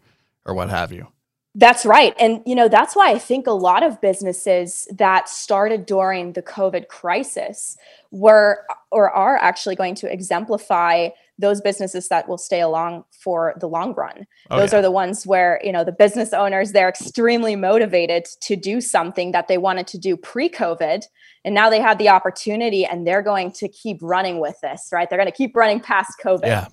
or 0.46 0.54
what 0.54 0.70
have 0.70 0.92
you. 0.92 1.08
That's 1.56 1.86
right. 1.86 2.16
And, 2.20 2.42
you 2.48 2.56
know, 2.56 2.68
that's 2.68 2.96
why 2.96 3.12
I 3.12 3.20
think 3.20 3.46
a 3.46 3.52
lot 3.52 3.84
of 3.84 4.02
businesses 4.02 4.88
that 4.92 5.30
started 5.30 5.86
during 5.86 6.34
the 6.34 6.42
COVID 6.42 6.88
crisis 6.88 7.78
were 8.10 8.66
or 8.92 9.12
are 9.12 9.38
actually 9.38 9.76
going 9.76 9.94
to 9.96 10.12
exemplify 10.12 11.10
those 11.38 11.62
businesses 11.62 12.08
that 12.10 12.28
will 12.28 12.38
stay 12.38 12.62
along 12.62 13.04
for 13.12 13.54
the 13.60 13.68
long 13.68 13.94
run. 13.94 14.26
Oh, 14.50 14.60
those 14.60 14.72
yeah. 14.72 14.80
are 14.80 14.82
the 14.82 14.92
ones 14.92 15.28
where, 15.28 15.60
you 15.63 15.72
know, 15.72 15.84
the 15.84 15.92
business 15.92 16.34
owners, 16.34 16.72
they're 16.72 16.89
extremely 16.89 17.56
motivated 17.56 18.26
to 18.42 18.56
do 18.56 18.82
something 18.82 19.32
that 19.32 19.48
they 19.48 19.58
wanted 19.58 19.88
to 19.88 19.98
do 19.98 20.18
pre 20.18 20.50
COVID. 20.50 21.04
And 21.46 21.54
now 21.54 21.70
they 21.70 21.82
have 21.82 21.98
the 21.98 22.10
opportunity 22.10 22.86
and 22.86 23.06
they're 23.06 23.24
going 23.24 23.52
to 23.54 23.68
keep 23.68 23.98
running 24.02 24.39
with 24.39 24.60
this, 24.62 24.89
right? 24.92 25.10
They're 25.10 25.20
going 25.20 25.32
to 25.32 25.36
keep 25.36 25.56
running 25.56 25.80
past 25.80 26.13
COVID. 26.24 26.46
Yeah. 26.46 26.68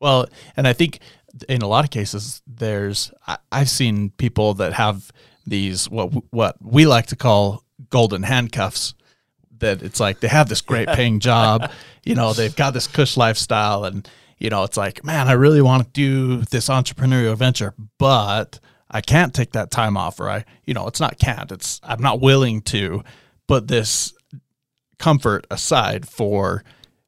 Well, 0.00 0.28
and 0.56 0.66
I 0.66 0.72
think 0.72 1.00
in 1.48 1.62
a 1.62 1.66
lot 1.66 1.84
of 1.84 1.90
cases, 1.90 2.42
there's 2.46 3.12
I, 3.26 3.38
I've 3.52 3.70
seen 3.70 4.10
people 4.10 4.54
that 4.54 4.72
have 4.72 5.12
these 5.46 5.88
what 5.88 6.12
what 6.32 6.56
we 6.60 6.86
like 6.86 7.06
to 7.06 7.16
call 7.16 7.64
golden 7.90 8.22
handcuffs. 8.22 8.94
That 9.58 9.82
it's 9.82 10.00
like 10.00 10.20
they 10.20 10.28
have 10.28 10.48
this 10.48 10.60
great 10.60 10.88
paying 10.94 11.20
job, 11.20 11.70
you 12.04 12.14
know, 12.14 12.32
they've 12.32 12.54
got 12.54 12.72
this 12.72 12.86
cush 12.86 13.16
lifestyle, 13.16 13.84
and 13.84 14.08
you 14.38 14.48
know, 14.50 14.64
it's 14.64 14.76
like, 14.76 15.04
man, 15.04 15.28
I 15.28 15.32
really 15.32 15.60
want 15.60 15.84
to 15.84 15.90
do 15.92 16.38
this 16.50 16.68
entrepreneurial 16.68 17.36
venture, 17.36 17.74
but 17.98 18.58
I 18.90 19.02
can't 19.02 19.34
take 19.34 19.52
that 19.52 19.70
time 19.70 19.96
off, 19.96 20.18
or 20.18 20.30
I, 20.30 20.44
you 20.64 20.74
know, 20.74 20.86
it's 20.86 21.00
not 21.00 21.18
can't, 21.18 21.52
it's 21.52 21.80
I'm 21.82 22.02
not 22.02 22.20
willing 22.20 22.62
to 22.62 23.04
put 23.46 23.68
this 23.68 24.14
comfort 24.98 25.46
aside 25.50 26.08
for 26.08 26.64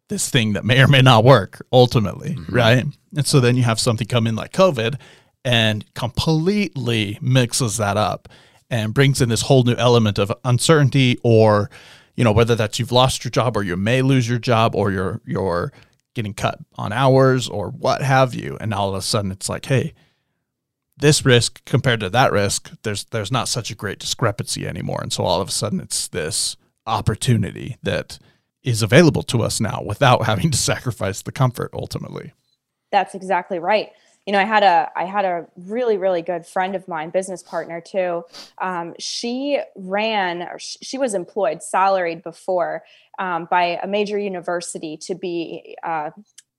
this 0.08 0.28
thing 0.28 0.52
that 0.52 0.64
may 0.64 0.82
or 0.82 0.88
may 0.88 1.02
not 1.02 1.24
work 1.24 1.64
ultimately, 1.72 2.34
mm-hmm. 2.34 2.54
right? 2.54 2.84
And 3.16 3.26
so 3.26 3.40
then 3.40 3.56
you 3.56 3.62
have 3.62 3.80
something 3.80 4.06
come 4.06 4.26
in 4.26 4.36
like 4.36 4.52
COVID 4.52 4.98
and 5.44 5.84
completely 5.94 7.18
mixes 7.20 7.76
that 7.78 7.96
up 7.96 8.28
and 8.70 8.94
brings 8.94 9.20
in 9.20 9.28
this 9.28 9.42
whole 9.42 9.64
new 9.64 9.74
element 9.74 10.18
of 10.18 10.32
uncertainty 10.44 11.18
or 11.22 11.70
you 12.16 12.24
know 12.24 12.32
whether 12.32 12.54
that's 12.54 12.78
you've 12.78 12.92
lost 12.92 13.24
your 13.24 13.30
job 13.30 13.56
or 13.56 13.62
you 13.62 13.76
may 13.76 14.02
lose 14.02 14.28
your 14.28 14.38
job 14.38 14.74
or 14.74 14.90
you're 14.90 15.20
you're 15.26 15.72
getting 16.14 16.34
cut 16.34 16.58
on 16.76 16.92
hours 16.92 17.48
or 17.48 17.70
what 17.70 18.02
have 18.02 18.34
you. 18.34 18.58
And 18.60 18.74
all 18.74 18.90
of 18.90 18.94
a 18.94 19.02
sudden 19.02 19.32
it's 19.32 19.48
like 19.48 19.66
hey 19.66 19.94
this 20.96 21.24
risk 21.24 21.64
compared 21.64 22.00
to 22.00 22.10
that 22.10 22.32
risk 22.32 22.70
there's 22.82 23.04
there's 23.06 23.32
not 23.32 23.48
such 23.48 23.70
a 23.70 23.74
great 23.74 23.98
discrepancy 23.98 24.66
anymore. 24.66 25.00
And 25.02 25.12
so 25.12 25.24
all 25.24 25.40
of 25.40 25.48
a 25.48 25.52
sudden 25.52 25.80
it's 25.80 26.08
this 26.08 26.56
opportunity 26.86 27.76
that 27.82 28.18
is 28.64 28.82
available 28.82 29.22
to 29.24 29.42
us 29.42 29.60
now 29.60 29.82
without 29.84 30.24
having 30.30 30.50
to 30.50 30.58
sacrifice 30.58 31.22
the 31.22 31.32
comfort 31.32 31.70
ultimately 31.74 32.32
That's 32.90 33.14
exactly 33.14 33.58
right. 33.58 33.90
You 34.26 34.32
know, 34.32 34.38
I 34.38 34.44
had 34.44 34.62
a 34.62 34.88
I 34.94 35.04
had 35.04 35.24
a 35.24 35.46
really 35.56 35.96
really 35.96 36.22
good 36.22 36.46
friend 36.46 36.76
of 36.76 36.86
mine, 36.86 37.10
business 37.10 37.42
partner 37.42 37.80
too. 37.80 38.22
Um, 38.60 38.94
she 38.98 39.58
ran, 39.74 40.42
or 40.42 40.60
sh- 40.60 40.76
she 40.80 40.96
was 40.96 41.14
employed, 41.14 41.60
salaried 41.60 42.22
before 42.22 42.84
um, 43.18 43.48
by 43.50 43.80
a 43.82 43.88
major 43.88 44.16
university 44.18 44.96
to 44.98 45.16
be 45.16 45.76
uh, 45.82 46.10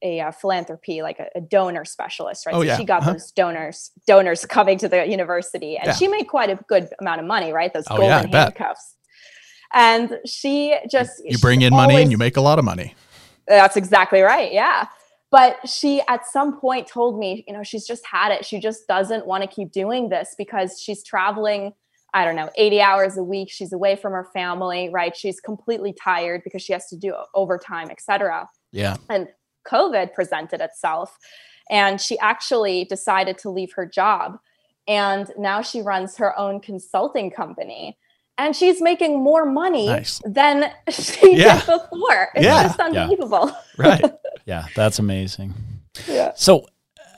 a, 0.04 0.20
uh 0.20 0.32
philanthropy, 0.32 1.02
like 1.02 1.20
a, 1.20 1.28
a 1.36 1.42
donor 1.42 1.86
specialist, 1.86 2.46
right? 2.46 2.54
Oh, 2.54 2.60
so 2.64 2.68
yeah. 2.68 2.78
she 2.78 2.84
got 2.84 3.02
Uh-huh. 3.04 3.14
those 3.14 3.32
donors 3.32 3.92
donors 4.06 4.46
coming 4.58 4.78
to 4.80 4.90
the 4.90 5.08
university, 5.08 5.78
and 5.78 5.88
Yeah. 5.88 5.94
she 5.96 6.10
made 6.10 6.26
quite 6.28 6.50
a 6.50 6.56
good 6.68 6.90
amount 7.00 7.22
of 7.22 7.28
money, 7.28 7.54
right? 7.54 7.72
Those 7.74 7.86
Oh, 7.90 8.02
yeah, 8.02 8.10
golden 8.24 8.32
bet. 8.32 8.58
handcuffs. 8.58 8.96
And 9.74 10.20
she 10.26 10.78
just 10.90 11.22
you 11.26 11.38
bring 11.40 11.62
in 11.62 11.74
money 11.74 12.02
and 12.02 12.12
you 12.12 12.18
make 12.18 12.38
a 12.38 12.42
lot 12.42 12.60
of 12.60 12.66
money 12.66 12.96
that's 13.48 13.78
exactly 13.78 14.22
right. 14.22 14.52
Yeah. 14.52 14.88
But 15.32 15.68
she 15.68 16.02
at 16.08 16.28
some 16.28 16.60
point 16.60 16.88
told 16.88 17.18
me, 17.18 17.44
you 17.48 17.54
know, 17.54 17.64
she's 17.64 17.88
just 17.88 18.06
had 18.06 18.32
it. 18.32 18.46
She 18.46 18.60
just 18.60 18.88
doesn't 18.88 19.26
want 19.26 19.42
to 19.44 19.48
keep 19.48 19.72
doing 19.72 20.10
this 20.10 20.36
because 20.38 20.80
she's 20.80 21.04
traveling, 21.04 21.74
I 22.14 22.24
don't 22.24 22.36
know, 22.36 22.50
80 22.56 22.82
hours 22.82 23.18
a 23.18 23.24
week. 23.24 23.50
She's 23.52 23.74
away 23.74 23.96
from 23.96 24.14
her 24.14 24.30
family, 24.34 24.90
right? 24.90 25.16
She's 25.16 25.40
completely 25.40 25.94
tired 25.94 26.42
because 26.44 26.62
she 26.62 26.74
has 26.74 26.88
to 26.90 26.98
do 26.98 27.16
overtime, 27.34 27.90
etc. 27.90 28.48
yeah 28.72 28.98
And 29.10 29.28
COVID 29.68 30.14
presented 30.14 30.62
itself. 30.62 31.18
And 31.72 32.00
she 32.00 32.20
actually 32.20 32.86
decided 32.86 33.38
to 33.40 33.50
leave 33.50 33.74
her 33.74 33.88
job. 33.88 34.38
And 34.88 35.32
now 35.38 35.62
she 35.62 35.82
runs 35.82 36.18
her 36.18 36.38
own 36.38 36.60
consulting 36.60 37.32
company. 37.32 37.98
And 38.38 38.56
she's 38.56 38.82
making 38.82 39.22
more 39.24 39.46
money 39.46 39.88
Nice. 39.88 40.20
than 40.26 40.72
she 40.90 41.38
Yeah. 41.38 41.60
did 41.60 41.66
before. 41.68 42.30
It's 42.36 42.44
Yeah. 42.46 42.64
just 42.64 42.80
unbelievable. 42.80 43.52
right 43.78 44.04
Yeah, 44.46 44.66
that's 44.76 45.00
amazing. 45.00 45.54
Yeah. 46.08 46.32
So 46.36 46.66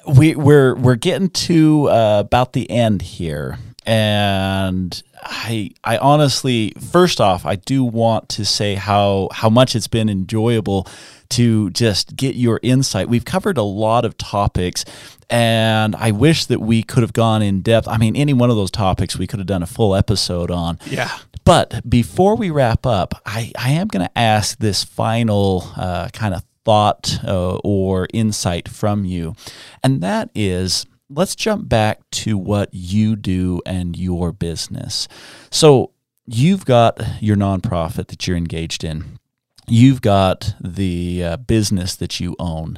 we 0.08 0.36
we're 0.36 0.76
we're 0.76 0.96
getting 0.98 1.30
to 1.30 1.90
uh, 1.90 2.20
about 2.20 2.54
the 2.54 2.70
end 2.70 3.02
here, 3.02 3.58
and 3.86 5.02
I 5.22 5.72
I 5.84 5.98
honestly, 5.98 6.74
first 6.92 7.22
off, 7.22 7.46
I 7.46 7.56
do 7.56 7.84
want 7.84 8.30
to 8.30 8.46
say 8.46 8.76
how 8.76 9.30
how 9.32 9.50
much 9.50 9.76
it's 9.76 9.88
been 9.88 10.10
enjoyable 10.10 10.88
to 11.30 11.70
just 11.72 12.16
get 12.16 12.36
your 12.36 12.60
insight. 12.64 13.10
We've 13.10 13.26
covered 13.26 13.58
a 13.58 13.64
lot 13.64 14.06
of 14.06 14.18
topics. 14.18 14.86
And 15.30 15.96
I 15.96 16.12
wish 16.12 16.46
that 16.46 16.62
we 16.62 16.84
could 16.84 17.02
have 17.02 17.14
gone 17.14 17.42
in 17.42 17.62
depth. 17.62 17.88
I 17.88 17.98
mean, 17.98 18.16
any 18.16 18.34
one 18.34 18.52
of 18.52 18.56
those 18.56 18.70
topics 18.70 19.18
we 19.18 19.26
could 19.26 19.40
have 19.40 19.48
done 19.48 19.64
a 19.64 19.68
full 19.68 19.96
episode 19.96 20.52
on. 20.52 20.78
yeah 20.86 21.10
But 21.44 21.88
before 21.90 22.36
we 22.36 22.52
wrap 22.52 22.86
up, 22.86 23.22
I, 23.26 23.52
I 23.58 23.72
am 23.72 23.88
going 23.88 24.06
to 24.06 24.18
ask 24.18 24.58
this 24.60 24.84
final 24.84 25.72
uh, 25.76 26.10
kind 26.10 26.36
of 26.36 26.44
thought 26.64 27.20
uh, 27.24 27.58
or 27.58 28.08
insight 28.14 28.70
from 28.70 29.06
you. 29.06 29.36
And 29.84 30.02
that 30.02 30.30
is 30.36 30.86
let's 31.10 31.36
jump 31.36 31.70
back 31.70 32.02
to 32.12 32.38
what 32.38 32.70
you 32.74 33.16
do 33.16 33.62
and 33.66 33.98
your 33.98 34.32
business. 34.32 35.08
So 35.52 35.92
you've 36.26 36.66
got 36.66 37.00
your 37.22 37.36
nonprofit 37.38 38.08
that 38.08 38.28
you're 38.28 38.38
engaged 38.38 38.84
in, 38.84 39.20
you've 39.68 40.02
got 40.02 40.56
the 40.62 41.24
uh, 41.24 41.38
business 41.38 41.96
that 41.96 42.20
you 42.20 42.36
own. 42.40 42.78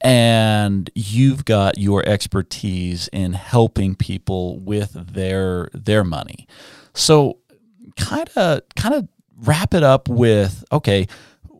and 0.00 0.90
you've 0.94 1.44
got 1.44 1.78
your 1.78 2.06
expertise 2.08 3.08
in 3.12 3.32
helping 3.32 3.94
people 3.96 4.58
with 4.60 4.92
their 4.92 5.68
their 5.74 6.04
money. 6.04 6.46
So 6.94 7.38
kind 7.96 8.28
of 8.36 8.62
kind 8.76 8.94
of 8.94 9.08
wrap 9.36 9.74
it 9.74 9.82
up 9.82 10.08
with 10.08 10.64
okay, 10.72 11.06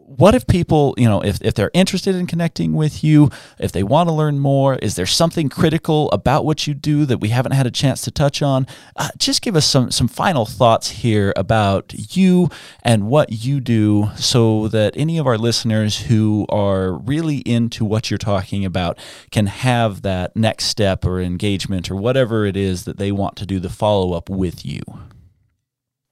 what 0.09 0.35
if 0.35 0.47
people, 0.47 0.94
you 0.97 1.07
know, 1.07 1.21
if, 1.21 1.42
if 1.42 1.53
they're 1.53 1.71
interested 1.75 2.14
in 2.14 2.27
connecting 2.27 2.73
with 2.73 3.05
you, 3.05 3.31
if 3.59 3.73
they 3.73 3.83
want 3.83 4.09
to 4.09 4.12
learn 4.12 4.38
more, 4.38 4.77
is 4.77 4.97
there 4.97 5.05
something 5.05 5.51
critical 5.51 6.11
about 6.12 6.47
what 6.47 6.66
you 6.66 6.73
do 6.73 7.05
that 7.05 7.18
we 7.18 7.29
haven't 7.29 7.53
had 7.53 7.66
a 7.66 7.71
chance 7.71 8.01
to 8.03 8.11
touch 8.11 8.40
on? 8.40 8.66
Uh, 8.97 9.11
just 9.18 9.42
give 9.42 9.55
us 9.55 9.66
some, 9.66 9.90
some 9.90 10.09
final 10.09 10.47
thoughts 10.47 10.90
here 10.90 11.35
about 11.37 11.92
you 12.16 12.49
and 12.83 13.07
what 13.07 13.44
you 13.44 13.61
do 13.61 14.09
so 14.16 14.66
that 14.68 14.94
any 14.97 15.18
of 15.18 15.27
our 15.27 15.37
listeners 15.37 16.01
who 16.03 16.47
are 16.49 16.94
really 16.94 17.38
into 17.38 17.85
what 17.85 18.11
you're 18.11 18.16
talking 18.16 18.64
about 18.64 18.99
can 19.31 19.47
have 19.47 20.01
that 20.01 20.35
next 20.35 20.64
step 20.64 21.05
or 21.05 21.21
engagement 21.21 21.90
or 21.90 21.97
whatever 21.97 22.47
it 22.47 22.57
is 22.57 22.85
that 22.85 22.97
they 22.97 23.12
want 23.12 23.37
to 23.37 23.44
do 23.44 23.61
the 23.61 23.68
follow 23.68 24.14
up 24.14 24.31
with 24.31 24.64
you. 24.64 24.81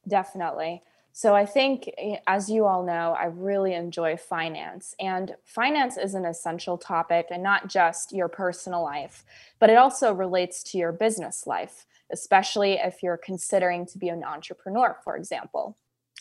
Definitely. 0.07 0.83
So 1.17 1.35
I 1.35 1.47
think, 1.47 1.89
eh, 1.97 2.19
as 2.27 2.51
you 2.51 2.67
all 2.67 2.83
know, 2.83 3.17
I 3.19 3.25
really 3.25 3.73
enjoy 3.73 4.19
finance. 4.19 4.95
And 5.01 5.35
finance 5.47 5.97
is 5.97 6.13
an 6.13 6.27
essential 6.27 6.77
topic, 6.77 7.29
and 7.31 7.43
not 7.43 7.69
just 7.69 8.13
your 8.13 8.29
personal 8.29 8.83
life, 8.83 9.25
but 9.59 9.71
it 9.71 9.79
also 9.79 10.13
relates 10.13 10.63
to 10.65 10.77
your 10.77 10.93
business 10.93 11.47
life, 11.47 11.87
especially 12.13 12.75
if 12.75 13.03
you're 13.03 13.17
considering 13.17 13.87
to 13.87 13.97
be 13.97 14.11
an 14.11 14.25
entrepreneur, 14.25 14.99
for 15.03 15.17
example. 15.17 15.79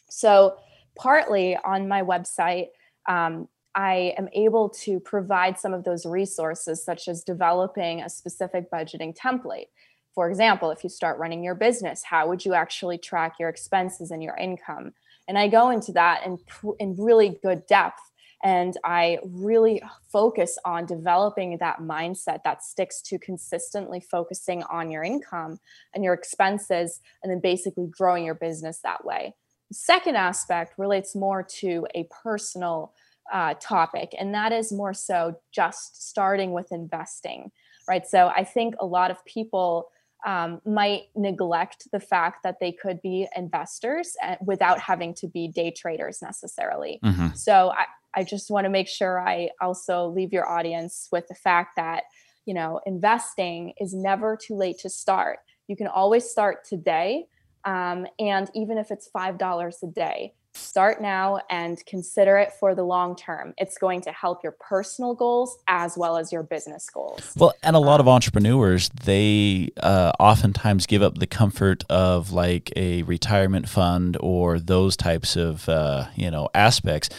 So, 0.09 0.59
partly 0.97 1.57
on 1.57 1.89
my 1.89 2.01
website, 2.01 2.69
um, 3.05 3.49
I 3.75 4.13
am 4.17 4.29
able 4.31 4.69
to 4.85 5.01
provide 5.01 5.59
some 5.59 5.73
of 5.73 5.83
those 5.83 6.05
resources, 6.05 6.81
such 6.81 7.09
as 7.09 7.21
developing 7.21 7.99
a 7.99 8.07
specific 8.07 8.71
budgeting 8.71 9.13
template 9.13 9.67
for 10.15 10.29
example, 10.29 10.71
if 10.71 10.83
you 10.83 10.89
start 10.89 11.19
running 11.19 11.43
your 11.43 11.55
business, 11.55 12.03
how 12.03 12.27
would 12.29 12.45
you 12.45 12.53
actually 12.53 12.97
track 12.97 13.35
your 13.37 13.49
expenses 13.49 14.11
and 14.11 14.23
your 14.23 14.37
income? 14.37 14.93
And 15.27 15.37
I 15.37 15.49
go 15.49 15.69
into 15.69 15.91
that 15.91 16.25
in, 16.25 16.39
in 16.79 16.95
really 16.97 17.37
good 17.43 17.67
depth. 17.67 17.99
And 18.43 18.77
I 18.83 19.19
really 19.23 19.81
focus 20.11 20.57
on 20.63 20.85
developing 20.85 21.57
that 21.57 21.79
mindset 21.79 22.43
that 22.43 22.63
sticks 22.63 23.01
to 23.03 23.17
consistently 23.19 23.99
focusing 23.99 24.63
on 24.63 24.91
your 24.91 25.03
income 25.03 25.59
and 25.93 26.03
your 26.03 26.13
expenses, 26.13 27.01
and 27.23 27.31
then 27.31 27.39
basically 27.39 27.87
growing 27.87 28.23
your 28.23 28.35
business 28.35 28.79
that 28.83 29.03
way. 29.03 29.33
The 29.69 29.75
second 29.75 30.15
aspect 30.15 30.77
relates 30.77 31.15
more 31.15 31.41
to 31.61 31.87
a 31.95 32.07
personal 32.23 32.93
uh, 33.33 33.55
topic, 33.59 34.13
and 34.19 34.33
that 34.35 34.51
is 34.51 34.71
more 34.71 34.93
so 34.93 35.39
just 35.51 36.07
starting 36.07 36.51
with 36.51 36.71
investing, 36.71 37.51
right? 37.89 38.05
So 38.05 38.27
I 38.27 38.43
think 38.43 38.75
a 38.79 38.85
lot 38.85 39.09
of 39.09 39.25
people 39.25 39.89
um, 40.25 40.59
might 40.65 41.03
neglect 41.15 41.87
the 41.91 41.99
fact 41.99 42.41
that 42.43 42.59
they 42.59 42.71
could 42.71 43.01
be 43.01 43.27
investors 43.35 44.17
without 44.41 44.79
having 44.79 45.13
to 45.13 45.27
be 45.27 45.47
day 45.47 45.71
traders 45.71 46.21
necessarily. 46.21 46.99
Mm-hmm. 47.03 47.35
So 47.35 47.71
I, 47.77 47.85
I 48.15 48.23
just 48.23 48.49
want 48.49 48.65
to 48.65 48.69
make 48.69 48.87
sure 48.87 49.19
I 49.19 49.49
also 49.61 50.07
leave 50.07 50.33
your 50.33 50.49
audience 50.49 51.07
with 51.11 51.27
the 51.27 51.35
fact 51.35 51.75
that, 51.75 52.03
you 52.45 52.55
know, 52.55 52.81
investing 52.87 53.73
is 53.79 53.93
never 53.93 54.35
too 54.35 54.55
late 54.55 54.79
to 54.79 54.89
start. 54.89 55.39
You 55.67 55.75
can 55.75 55.87
always 55.87 56.25
start 56.25 56.65
today. 56.65 57.27
Um, 57.63 58.07
and 58.19 58.49
even 58.55 58.77
if 58.77 58.89
it's 58.91 59.09
$5 59.15 59.73
a 59.83 59.87
day, 59.87 60.33
start 60.55 61.01
now 61.01 61.39
and 61.49 61.83
consider 61.85 62.37
it 62.37 62.53
for 62.59 62.75
the 62.75 62.83
long 62.83 63.15
term. 63.15 63.53
It's 63.57 63.77
going 63.77 64.01
to 64.01 64.11
help 64.11 64.43
your 64.43 64.55
personal 64.59 65.13
goals 65.13 65.57
as 65.67 65.97
well 65.97 66.17
as 66.17 66.31
your 66.31 66.43
business 66.43 66.89
goals. 66.89 67.33
Well, 67.37 67.53
and 67.63 67.75
a 67.75 67.79
lot 67.79 67.99
of 67.99 68.07
entrepreneurs, 68.07 68.89
they 68.89 69.69
uh, 69.77 70.13
oftentimes 70.19 70.85
give 70.85 71.01
up 71.01 71.17
the 71.17 71.27
comfort 71.27 71.83
of 71.89 72.31
like 72.31 72.71
a 72.75 73.03
retirement 73.03 73.69
fund 73.69 74.17
or 74.19 74.59
those 74.59 74.95
types 74.95 75.35
of, 75.35 75.67
uh, 75.69 76.05
you 76.15 76.31
know, 76.31 76.49
aspects. 76.53 77.09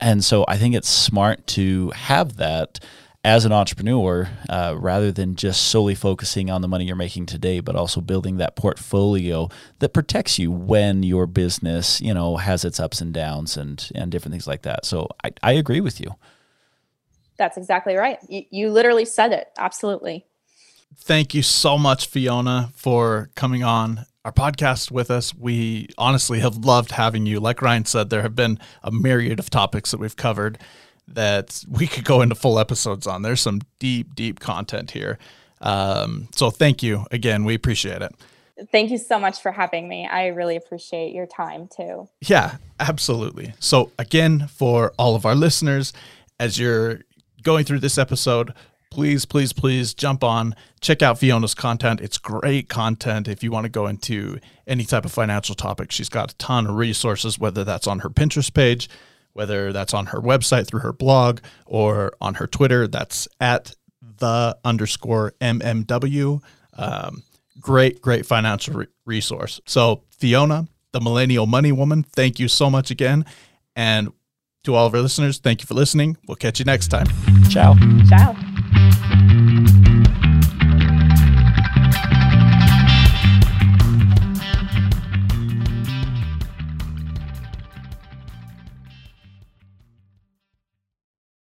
And 0.00 0.24
so 0.24 0.44
I 0.48 0.58
think 0.58 0.74
it's 0.74 0.88
smart 0.88 1.46
to 1.48 1.90
have 1.90 2.36
that 2.36 2.80
as 3.24 3.46
an 3.46 3.52
entrepreneur, 3.52 4.28
uh, 4.50 4.76
rather 4.78 5.10
than 5.10 5.34
just 5.34 5.68
solely 5.68 5.94
focusing 5.94 6.50
on 6.50 6.60
the 6.60 6.68
money 6.68 6.84
you're 6.84 6.94
making 6.94 7.24
today, 7.24 7.58
but 7.60 7.74
also 7.74 8.02
building 8.02 8.36
that 8.36 8.54
portfolio 8.54 9.48
that 9.78 9.94
protects 9.94 10.38
you 10.38 10.52
when 10.52 11.02
your 11.02 11.26
business, 11.26 12.02
you 12.02 12.12
know, 12.12 12.36
has 12.36 12.66
its 12.66 12.78
ups 12.78 13.00
and 13.00 13.14
downs 13.14 13.56
and 13.56 13.90
and 13.94 14.12
different 14.12 14.32
things 14.32 14.46
like 14.46 14.62
that. 14.62 14.84
So 14.84 15.08
I, 15.24 15.32
I 15.42 15.52
agree 15.52 15.80
with 15.80 16.00
you. 16.00 16.14
That's 17.38 17.56
exactly 17.56 17.96
right. 17.96 18.18
You, 18.28 18.42
you 18.50 18.70
literally 18.70 19.06
said 19.06 19.32
it. 19.32 19.48
Absolutely. 19.58 20.26
Thank 20.96 21.34
you 21.34 21.42
so 21.42 21.78
much, 21.78 22.06
Fiona, 22.06 22.70
for 22.76 23.30
coming 23.34 23.64
on 23.64 24.06
our 24.24 24.32
podcast 24.32 24.90
with 24.90 25.10
us. 25.10 25.34
We 25.34 25.88
honestly 25.98 26.40
have 26.40 26.58
loved 26.58 26.92
having 26.92 27.26
you. 27.26 27.40
Like 27.40 27.60
Ryan 27.60 27.84
said, 27.86 28.10
there 28.10 28.22
have 28.22 28.36
been 28.36 28.58
a 28.82 28.92
myriad 28.92 29.40
of 29.40 29.50
topics 29.50 29.90
that 29.90 29.98
we've 29.98 30.14
covered 30.14 30.58
that 31.08 31.64
we 31.68 31.86
could 31.86 32.04
go 32.04 32.22
into 32.22 32.34
full 32.34 32.58
episodes 32.58 33.06
on. 33.06 33.22
There's 33.22 33.40
some 33.40 33.60
deep, 33.78 34.14
deep 34.14 34.40
content 34.40 34.92
here. 34.92 35.18
Um, 35.60 36.28
so 36.34 36.50
thank 36.50 36.82
you 36.82 37.06
again. 37.10 37.44
We 37.44 37.54
appreciate 37.54 38.02
it. 38.02 38.14
Thank 38.70 38.90
you 38.90 38.98
so 38.98 39.18
much 39.18 39.40
for 39.42 39.50
having 39.50 39.88
me. 39.88 40.06
I 40.06 40.28
really 40.28 40.56
appreciate 40.56 41.12
your 41.12 41.26
time 41.26 41.68
too. 41.74 42.08
Yeah, 42.20 42.56
absolutely. 42.78 43.54
So, 43.58 43.90
again, 43.98 44.46
for 44.46 44.92
all 44.96 45.16
of 45.16 45.26
our 45.26 45.34
listeners, 45.34 45.92
as 46.38 46.56
you're 46.58 47.00
going 47.42 47.64
through 47.64 47.80
this 47.80 47.98
episode, 47.98 48.54
please, 48.90 49.24
please, 49.24 49.52
please 49.52 49.92
jump 49.92 50.22
on, 50.22 50.54
check 50.80 51.02
out 51.02 51.18
Fiona's 51.18 51.54
content. 51.54 52.00
It's 52.00 52.16
great 52.16 52.68
content 52.68 53.26
if 53.26 53.42
you 53.42 53.50
want 53.50 53.64
to 53.64 53.70
go 53.70 53.88
into 53.88 54.38
any 54.68 54.84
type 54.84 55.04
of 55.04 55.10
financial 55.10 55.56
topic. 55.56 55.90
She's 55.90 56.08
got 56.08 56.32
a 56.32 56.36
ton 56.36 56.68
of 56.68 56.76
resources, 56.76 57.36
whether 57.36 57.64
that's 57.64 57.88
on 57.88 58.00
her 58.00 58.08
Pinterest 58.08 58.54
page, 58.54 58.88
whether 59.34 59.72
that's 59.72 59.92
on 59.94 60.06
her 60.06 60.20
website 60.20 60.66
through 60.66 60.80
her 60.80 60.92
blog 60.92 61.40
or 61.66 62.12
on 62.20 62.34
her 62.34 62.46
Twitter. 62.46 62.88
That's 62.88 63.28
at 63.40 63.74
the 64.18 64.56
underscore 64.64 65.34
MMW. 65.40 66.40
Um, 66.76 67.22
great, 67.60 68.00
great 68.00 68.26
financial 68.26 68.74
re- 68.74 68.86
resource. 69.04 69.60
So, 69.66 70.02
Fiona, 70.10 70.66
the 70.92 71.00
Millennial 71.00 71.46
Money 71.46 71.72
Woman, 71.72 72.02
thank 72.02 72.38
you 72.38 72.48
so 72.48 72.70
much 72.70 72.90
again. 72.90 73.24
And 73.76 74.12
to 74.64 74.74
all 74.74 74.86
of 74.86 74.94
our 74.94 75.00
listeners, 75.00 75.38
thank 75.38 75.60
you 75.60 75.66
for 75.66 75.74
listening. 75.74 76.16
We'll 76.26 76.36
catch 76.36 76.58
you 76.58 76.64
next 76.64 76.88
time. 76.88 77.06
Ciao. 77.50 77.74
Ciao. 78.08 78.34